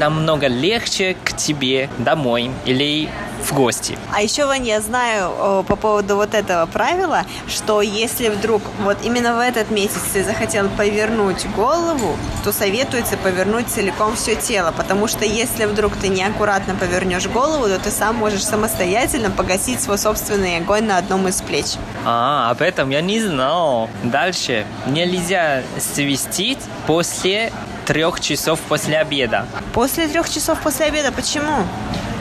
[0.00, 3.08] намного легче к тебе домой или
[3.42, 3.98] в гости.
[4.14, 8.98] А еще, Ваня, я знаю о, по поводу вот этого правила, что если вдруг вот
[9.02, 15.08] именно в этот месяц ты захотел повернуть голову, то советуется повернуть целиком все тело, потому
[15.08, 20.58] что если вдруг ты неаккуратно повернешь голову, то ты сам можешь самостоятельно погасить свой собственный
[20.58, 21.66] огонь на одном из плеч.
[22.04, 23.88] А, об этом я не знал.
[24.02, 24.66] Дальше.
[24.86, 27.52] Нельзя свистить после
[27.86, 29.46] трех часов после обеда.
[29.72, 31.12] После трех часов после обеда?
[31.12, 31.66] Почему?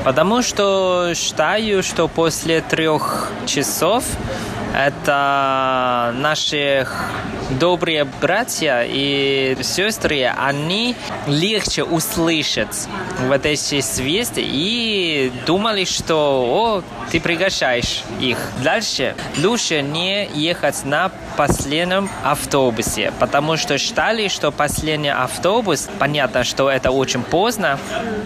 [0.03, 4.03] Потому что считаю, что после трех часов
[4.73, 6.87] это наши
[7.49, 10.95] добрые братья и сестры, они
[11.27, 12.67] легче услышат
[13.27, 18.37] вот эти свисты и думали, что о, ты приглашаешь их.
[18.63, 26.69] Дальше лучше не ехать на последнем автобусе, потому что считали, что последний автобус, понятно, что
[26.69, 27.79] это очень поздно,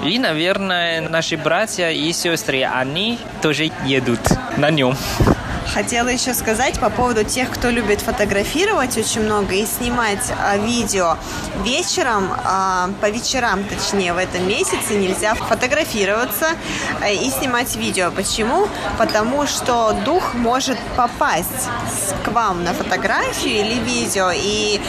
[0.05, 4.19] и, наверное, наши братья и сестры, они тоже едут
[4.57, 4.97] на нем.
[5.67, 11.17] Хотела еще сказать по поводу тех, кто любит фотографировать очень много и снимать а, видео.
[11.63, 16.47] Вечером, а, по вечерам, точнее, в этом месяце нельзя фотографироваться
[17.01, 18.11] а, и снимать видео.
[18.11, 18.67] Почему?
[18.97, 21.69] Потому что дух может попасть
[22.23, 24.79] к вам на фотографию или видео, и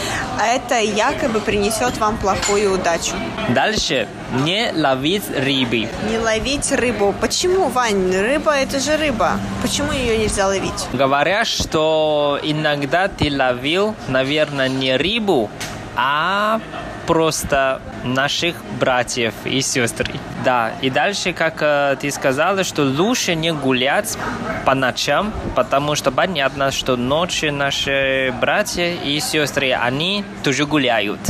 [0.43, 3.15] это якобы принесет вам плохую удачу.
[3.51, 4.09] Дальше
[4.43, 5.89] не ловить рыбы.
[6.11, 7.15] Не ловить рыбу.
[7.21, 8.15] Почему, Вань?
[8.15, 9.39] Рыба это же рыба.
[9.63, 10.64] Почему ее нельзя ловить?
[10.93, 15.51] Говорят, что иногда ты ловил, наверное, не рыбу,
[15.97, 16.61] а
[17.07, 20.11] просто наших братьев и сестр.
[20.45, 24.17] Да, и дальше, как э, ты сказала, что лучше не гулять
[24.65, 31.21] по ночам, потому что понятно, что ночью наши братья и сестры, они тоже гуляют.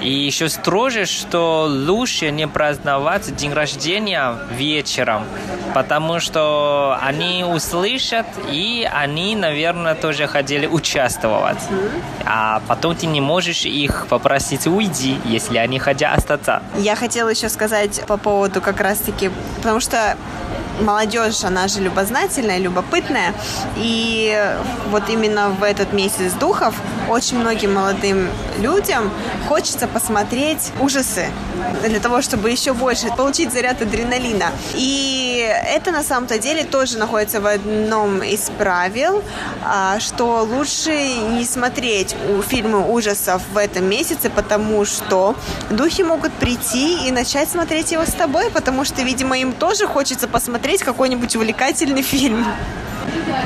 [0.00, 5.24] И еще строже, что лучше не праздновать день рождения вечером,
[5.74, 11.58] потому что они услышат, и они, наверное, тоже хотели участвовать.
[12.24, 16.62] А потом ты не можешь их попросить уйди, если они хотят остаться.
[16.76, 20.16] Я хотела еще сказать по поводу как раз-таки, потому что
[20.80, 23.34] молодежь, она же любознательная, любопытная.
[23.76, 24.54] И
[24.90, 26.74] вот именно в этот месяц духов
[27.08, 29.10] очень многим молодым людям
[29.48, 31.26] хочется посмотреть ужасы
[31.86, 34.46] для того, чтобы еще больше получить заряд адреналина.
[34.74, 39.22] И это на самом-то деле тоже находится в одном из правил,
[39.64, 42.14] а, что лучше не смотреть
[42.48, 45.34] фильмы ужасов в этом месяце, потому что
[45.70, 50.28] духи могут прийти и начать смотреть его с тобой, потому что, видимо, им тоже хочется
[50.28, 52.44] посмотреть какой-нибудь увлекательный фильм.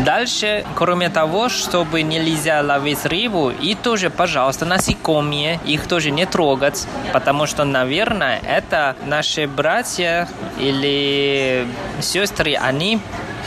[0.04, 6.86] Дальше, кроме того, чтобы нельзя ловить рыбу, и тоже, пожалуйста, насекомые, их тоже не трогать,
[7.12, 11.66] потому что, наверное, это наши братья или
[12.00, 13.00] сестры, они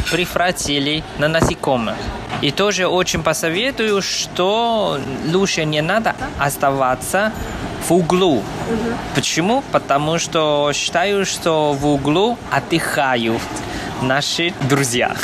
[0.10, 1.96] превратили на насекомых.
[2.42, 7.34] И тоже очень посоветую, что лучше не надо оставаться
[7.88, 8.44] в углу.
[9.14, 9.64] Почему?
[9.72, 13.42] Потому что считаю, что в углу отдыхают
[14.02, 15.16] наши друзья.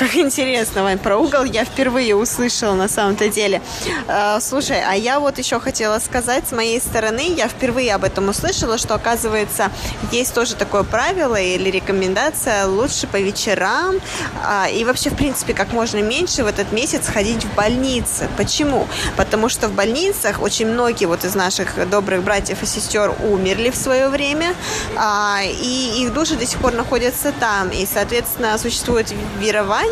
[0.00, 3.60] Как интересно, Вань, про угол я впервые услышала на самом-то деле.
[4.08, 8.30] Э, слушай, а я вот еще хотела сказать с моей стороны, я впервые об этом
[8.30, 9.70] услышала, что оказывается
[10.10, 13.96] есть тоже такое правило или рекомендация лучше по вечерам
[14.42, 18.30] а, и вообще в принципе как можно меньше в этот месяц ходить в больницы.
[18.38, 18.88] Почему?
[19.18, 23.76] Потому что в больницах очень многие вот из наших добрых братьев и сестер умерли в
[23.76, 24.54] свое время,
[24.96, 29.89] а, и их души до сих пор находятся там, и соответственно существует верование,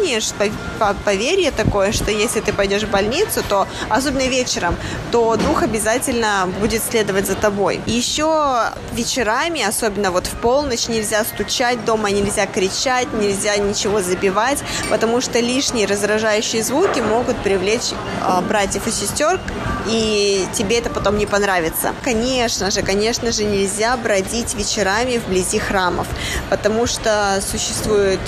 [1.05, 4.77] поверье такое, что если ты пойдешь в больницу, то особенно вечером,
[5.11, 7.81] то дух обязательно будет следовать за тобой.
[7.87, 14.59] Еще вечерами, особенно вот в полночь, нельзя стучать дома, нельзя кричать, нельзя ничего забивать,
[14.91, 19.41] потому что лишние раздражающие звуки могут привлечь э, братьев и сестер,
[19.87, 21.95] и тебе это потом не понравится.
[22.03, 26.07] Конечно же, конечно же, нельзя бродить вечерами вблизи храмов,
[26.51, 28.21] потому что существует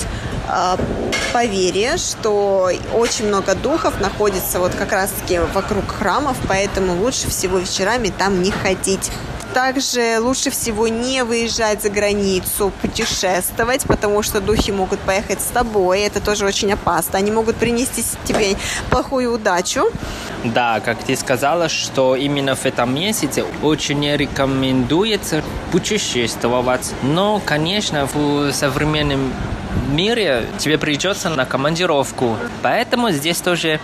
[1.32, 8.12] поверье, что очень много духов находится вот как раз-таки вокруг храмов, поэтому лучше всего вечерами
[8.16, 9.10] там не ходить.
[9.54, 16.02] Также лучше всего не выезжать за границу, путешествовать, потому что духи могут поехать с тобой.
[16.02, 17.18] Это тоже очень опасно.
[17.18, 18.56] Они могут принести тебе
[18.90, 19.90] плохую удачу.
[20.44, 25.42] Да, как ты сказала, что именно в этом месяце очень рекомендуется
[25.72, 26.92] путешествовать.
[27.02, 29.32] Но, конечно, в современном
[29.90, 32.36] мире тебе придется на командировку.
[32.62, 33.80] Поэтому здесь тоже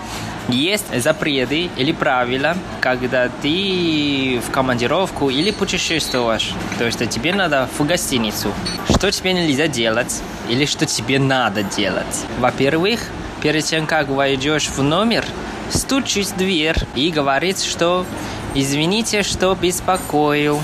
[0.48, 6.52] есть запреты или правила, когда ты в командировку или путешествуешь.
[6.78, 8.52] То есть тебе надо в гостиницу.
[8.88, 12.24] Что тебе нельзя делать или что тебе надо делать?
[12.38, 13.00] Во-первых,
[13.42, 15.24] перед тем, как войдешь в номер,
[15.70, 18.06] стучись в дверь и говорит, что
[18.54, 20.60] извините, что беспокоил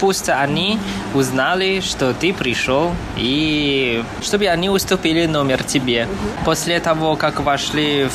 [0.00, 0.78] пусть они
[1.14, 6.08] узнали, что ты пришел, и чтобы они уступили номер тебе.
[6.44, 8.08] После того, как вошли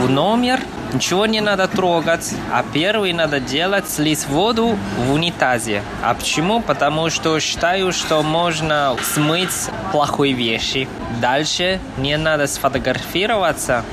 [0.00, 0.60] в номер,
[0.92, 5.82] Ничего не надо трогать, а первый надо делать слить воду в унитазе.
[6.02, 6.60] А почему?
[6.60, 10.86] Потому что считаю, что можно смыть плохой вещи.
[11.18, 13.84] Дальше не надо сфотографироваться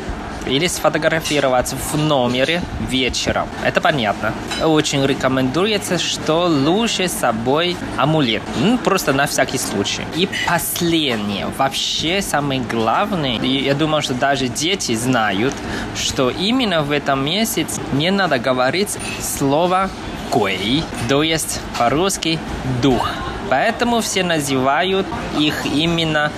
[0.47, 3.47] или сфотографироваться в номере вечером.
[3.63, 4.33] Это понятно.
[4.63, 8.41] Очень рекомендуется, что лучше с собой амулет.
[8.57, 10.03] Ну, просто на всякий случай.
[10.15, 15.53] И последнее, вообще самое главное, я думаю, что даже дети знают,
[15.95, 19.89] что именно в этом месяце не надо говорить слово
[20.29, 22.39] «кой», то есть по-русски
[22.81, 23.09] «дух».
[23.49, 26.31] Поэтому все называют их именно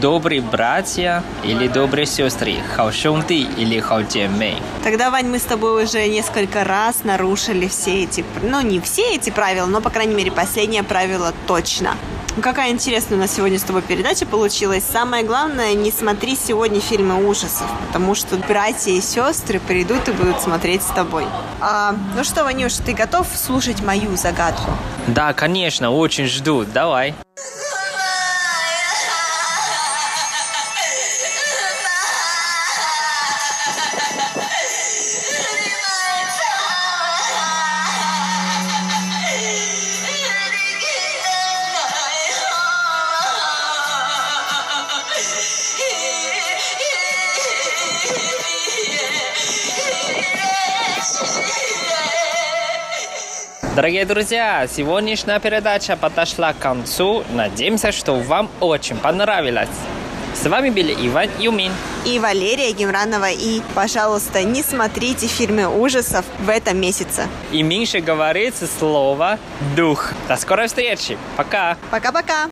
[0.00, 4.60] добрые братья или добрые сестры, хаошунты или хаотемей.
[4.82, 9.30] Тогда, Вань, мы с тобой уже несколько раз нарушили все эти, ну не все эти
[9.30, 11.94] правила, но, по крайней мере, последнее правило точно.
[12.42, 14.84] Какая интересная у нас сегодня с тобой передача получилась.
[14.84, 20.42] Самое главное, не смотри сегодня фильмы ужасов, потому что братья и сестры придут и будут
[20.42, 21.24] смотреть с тобой.
[21.62, 24.70] А, ну что, Ванюш, ты готов слушать мою загадку?
[25.06, 26.66] Да, конечно, очень жду.
[26.66, 27.14] Давай.
[53.76, 57.24] Дорогие друзья, сегодняшняя передача подошла к концу.
[57.34, 59.68] Надеемся, что вам очень понравилось.
[60.34, 61.72] С вами были Иван Юмин
[62.06, 63.28] и Валерия Гемранова.
[63.30, 67.28] И, пожалуйста, не смотрите фильмы ужасов в этом месяце.
[67.52, 69.38] И меньше говорится слово
[69.76, 70.14] «дух».
[70.26, 71.18] До скорой встречи.
[71.36, 71.76] Пока.
[71.90, 72.48] Пока-пока.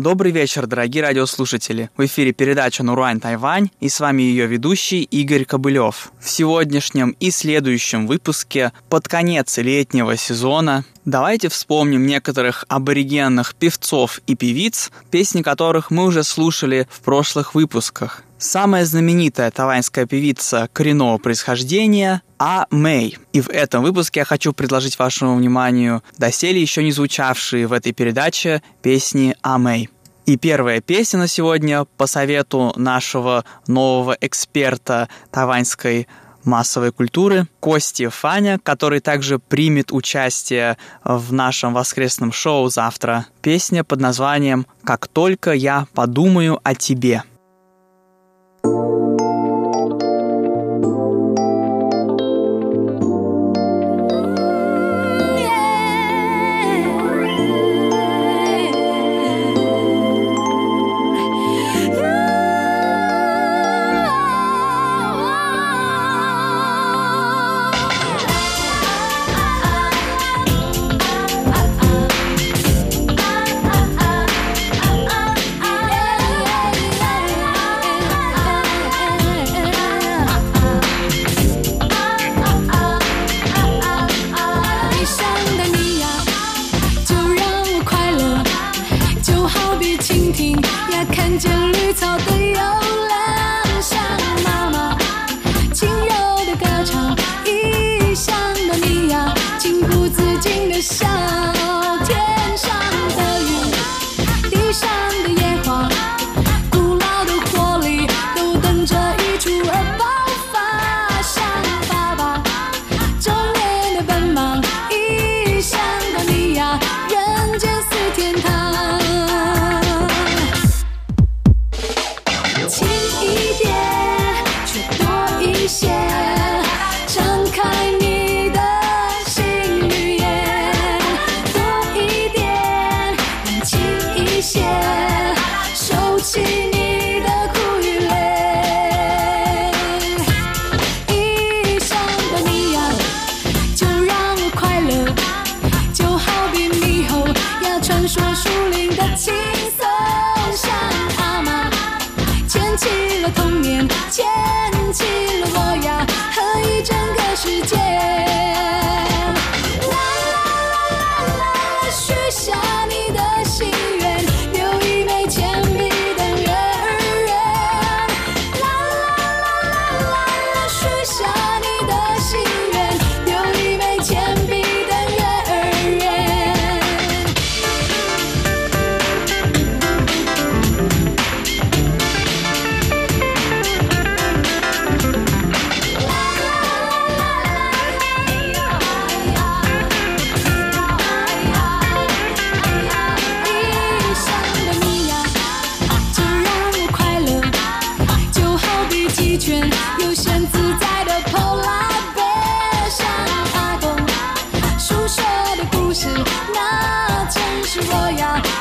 [0.00, 1.90] Добрый вечер, дорогие радиослушатели.
[1.94, 6.10] В эфире передача «Нуруань Тайвань» и с вами ее ведущий Игорь Кобылев.
[6.18, 14.36] В сегодняшнем и следующем выпуске под конец летнего сезона давайте вспомним некоторых аборигенных певцов и
[14.36, 18.24] певиц, песни которых мы уже слушали в прошлых выпусках.
[18.40, 22.66] Самая знаменитая тайваньская певица коренного происхождения А.
[22.70, 23.18] Мэй.
[23.34, 27.92] И в этом выпуске я хочу предложить вашему вниманию доселе еще не звучавшие в этой
[27.92, 29.58] передаче песни А.
[29.58, 29.90] Мэй.
[30.24, 36.08] И первая песня на сегодня по совету нашего нового эксперта тайваньской
[36.42, 43.26] массовой культуры, Кости Фаня, который также примет участие в нашем воскресном шоу завтра.
[43.42, 47.22] Песня под названием «Как только я подумаю о тебе».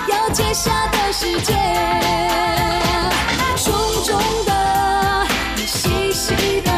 [0.09, 1.53] 要揭晓的世界。
[3.55, 3.73] 重
[4.03, 5.27] 重的，
[5.65, 6.71] 细细的，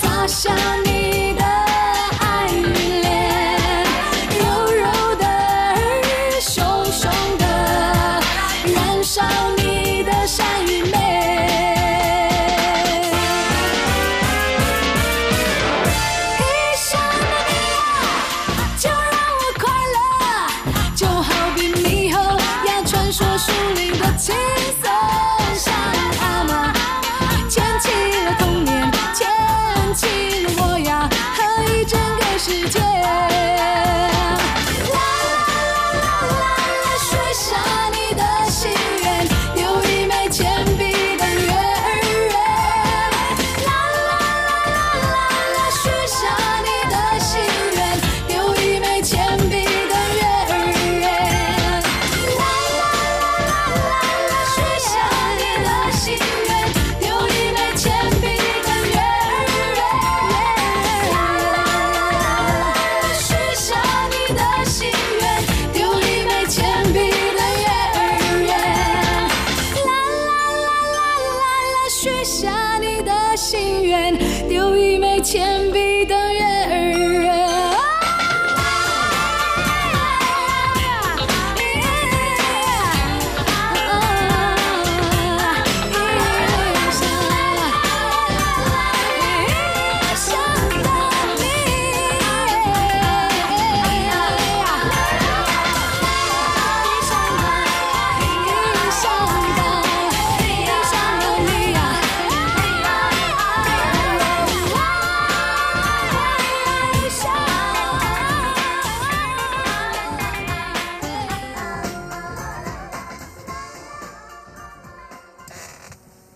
[0.00, 0.54] 洒下
[0.84, 0.89] 你。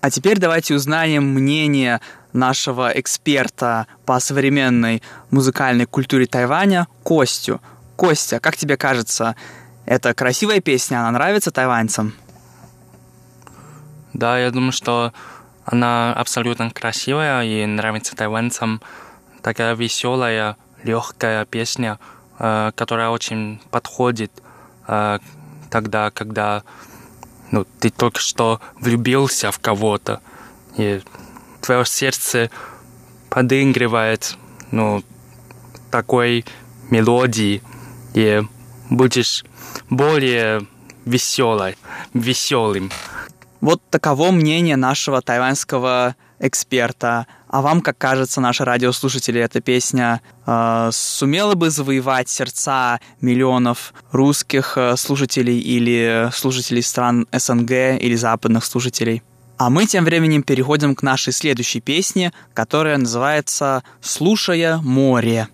[0.05, 1.98] А теперь давайте узнаем мнение
[2.34, 7.59] нашего эксперта по современной музыкальной культуре Тайваня Костю.
[7.96, 9.34] Костя, как тебе кажется,
[9.86, 12.12] это красивая песня, она нравится тайваньцам?
[14.12, 15.14] Да, я думаю, что
[15.64, 18.82] она абсолютно красивая и нравится тайваньцам.
[19.40, 21.98] Такая веселая, легкая песня,
[22.38, 24.32] э, которая очень подходит
[24.86, 25.18] э,
[25.70, 26.62] тогда, когда
[27.55, 30.20] ну, ты только что влюбился в кого-то,
[30.76, 31.00] и
[31.61, 32.50] твое сердце
[33.30, 34.36] подыгрывает
[34.72, 35.05] ну,
[35.92, 36.44] такой
[36.90, 37.62] мелодии,
[38.12, 38.42] и
[38.90, 39.44] будешь
[39.88, 40.66] более
[41.05, 41.76] веселой,
[42.12, 42.90] веселым.
[43.61, 47.28] Вот таково мнение нашего тайваньского эксперта.
[47.55, 54.76] А вам, как кажется, наши радиослушатели, эта песня э, сумела бы завоевать сердца миллионов русских
[54.76, 59.22] э, слушателей или слушателей стран СНГ или западных слушателей?
[59.57, 65.46] А мы тем временем переходим к нашей следующей песне, которая называется «Слушая море».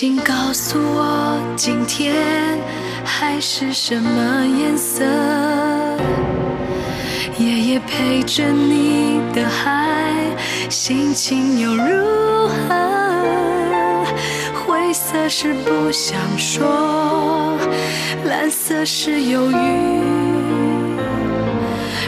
[0.00, 2.58] 请告诉我，今天
[3.04, 5.04] 海是什么颜色？
[7.36, 10.10] 夜夜陪着你的海，
[10.70, 14.06] 心情又如何？
[14.64, 17.58] 灰色是不想说，
[18.24, 19.54] 蓝色是忧郁，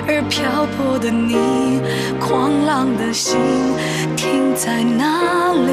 [0.08, 1.82] 而漂泊的你，
[2.18, 3.38] 狂浪的心
[4.16, 5.72] 停在哪里？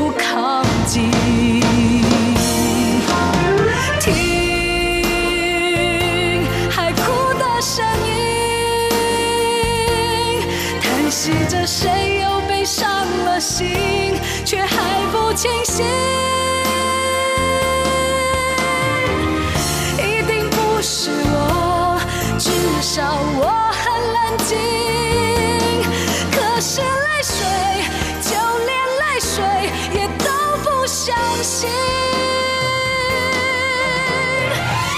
[31.51, 31.69] 心。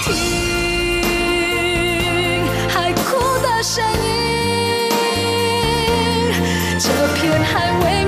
[0.04, 0.12] 听
[2.68, 4.88] 海哭的声音
[6.78, 8.04] 这片海未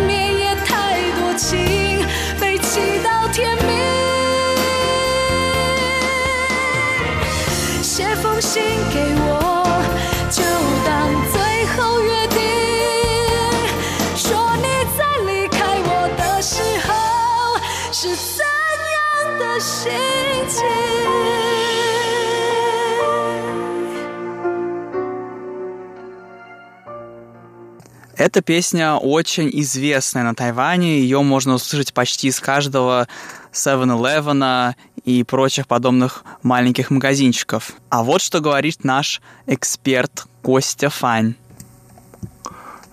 [28.26, 33.06] Эта песня очень известная на Тайване, ее можно услышать почти из каждого
[33.52, 34.74] 7-Eleven
[35.04, 37.74] и прочих подобных маленьких магазинчиков.
[37.88, 41.36] А вот что говорит наш эксперт Костя Фань.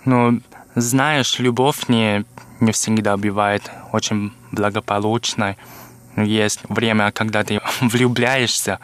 [0.04, 0.40] Ну,
[0.76, 2.24] знаешь, любовь не,
[2.60, 5.56] не всегда бывает очень благополучной.
[6.16, 8.78] Есть время, когда ты влюбляешься,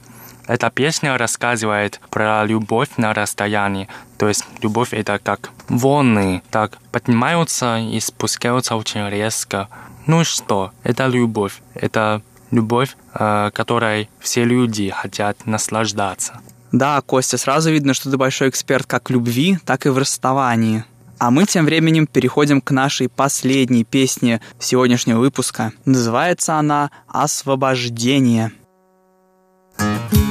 [0.51, 3.89] эта песня рассказывает про любовь на расстоянии.
[4.19, 9.69] То есть любовь это как волны, так поднимаются и спускаются очень резко.
[10.07, 10.73] Ну что?
[10.83, 11.63] Это любовь.
[11.75, 16.41] Это любовь, э, которой все люди хотят наслаждаться.
[16.73, 20.85] Да, Костя, сразу видно, что ты большой эксперт как в любви, так и в расставании.
[21.19, 25.73] А мы тем временем переходим к нашей последней песне сегодняшнего выпуска.
[25.85, 28.51] Называется она «Освобождение».
[29.79, 30.30] thank you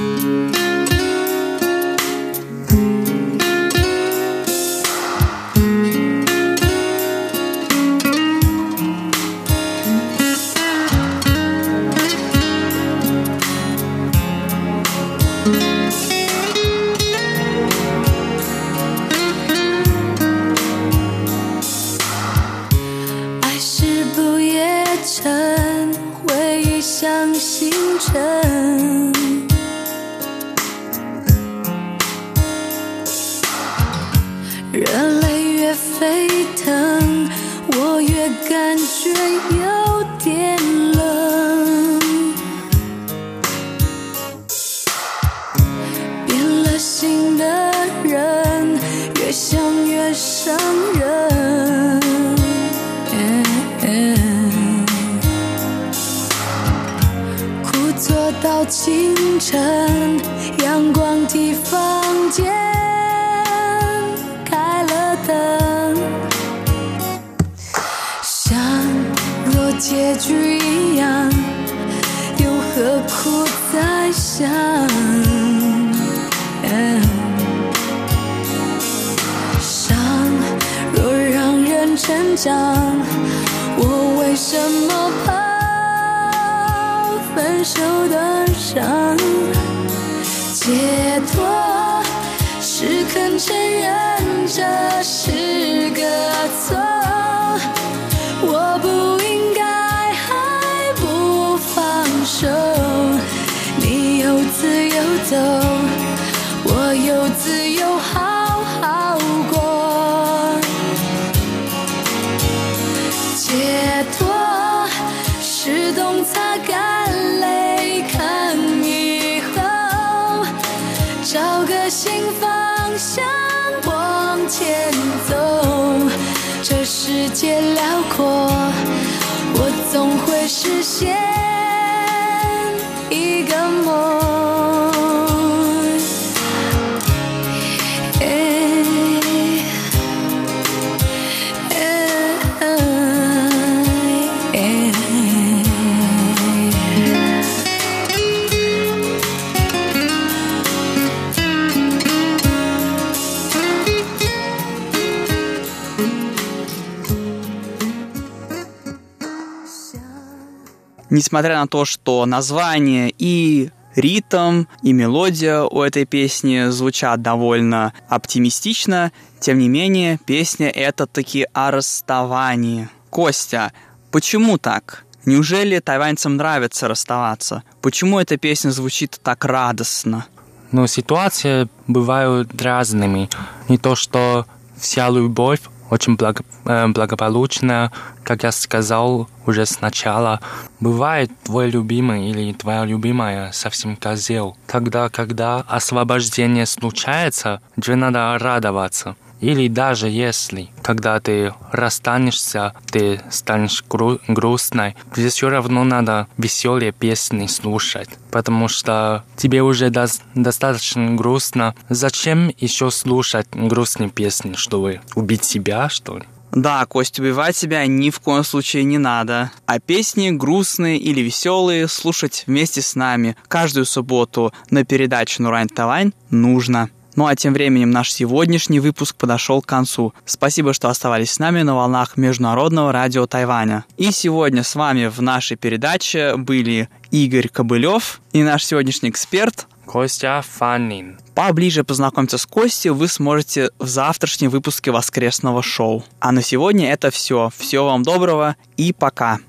[161.19, 169.11] Несмотря на то, что название и ритм, и мелодия у этой песни звучат довольно оптимистично,
[169.41, 172.87] тем не менее, песня это таки о расставании.
[173.09, 173.73] Костя,
[174.11, 175.03] почему так?
[175.25, 177.63] Неужели тайваньцам нравится расставаться?
[177.81, 180.25] Почему эта песня звучит так радостно?
[180.71, 183.29] Но ситуации бывают разными.
[183.67, 184.45] Не то, что
[184.77, 185.59] вся любовь
[185.89, 187.91] очень благо, э, благополучная,
[188.23, 190.39] как я сказал уже сначала.
[190.79, 194.55] Бывает твой любимый или твоя любимая совсем козел.
[194.67, 199.15] Тогда, когда освобождение случается, тебе надо радоваться.
[199.41, 206.91] Или даже если, когда ты расстанешься, ты станешь гру- грустной, тебе все равно надо веселые
[206.91, 211.75] песни слушать, потому что тебе уже до- достаточно грустно.
[211.89, 216.23] Зачем еще слушать грустные песни, чтобы убить себя, что ли?
[216.51, 219.51] Да, Кость, убивать себя ни в коем случае не надо.
[219.67, 226.11] А песни грустные или веселые слушать вместе с нами каждую субботу на передаче Нурайн Тавань
[226.31, 226.89] нужно.
[227.19, 230.13] Ну а тем временем наш сегодняшний выпуск подошел к концу.
[230.23, 233.83] Спасибо, что оставались с нами на волнах Международного радио Тайваня.
[233.97, 240.41] И сегодня с вами в нашей передаче были Игорь Кобылев и наш сегодняшний эксперт Костя
[240.47, 241.19] Фанин.
[241.35, 246.05] Поближе познакомиться с Костей вы сможете в завтрашнем выпуске воскресного шоу.
[246.21, 247.49] А на сегодня это все.
[247.57, 249.39] Всего вам доброго и пока.“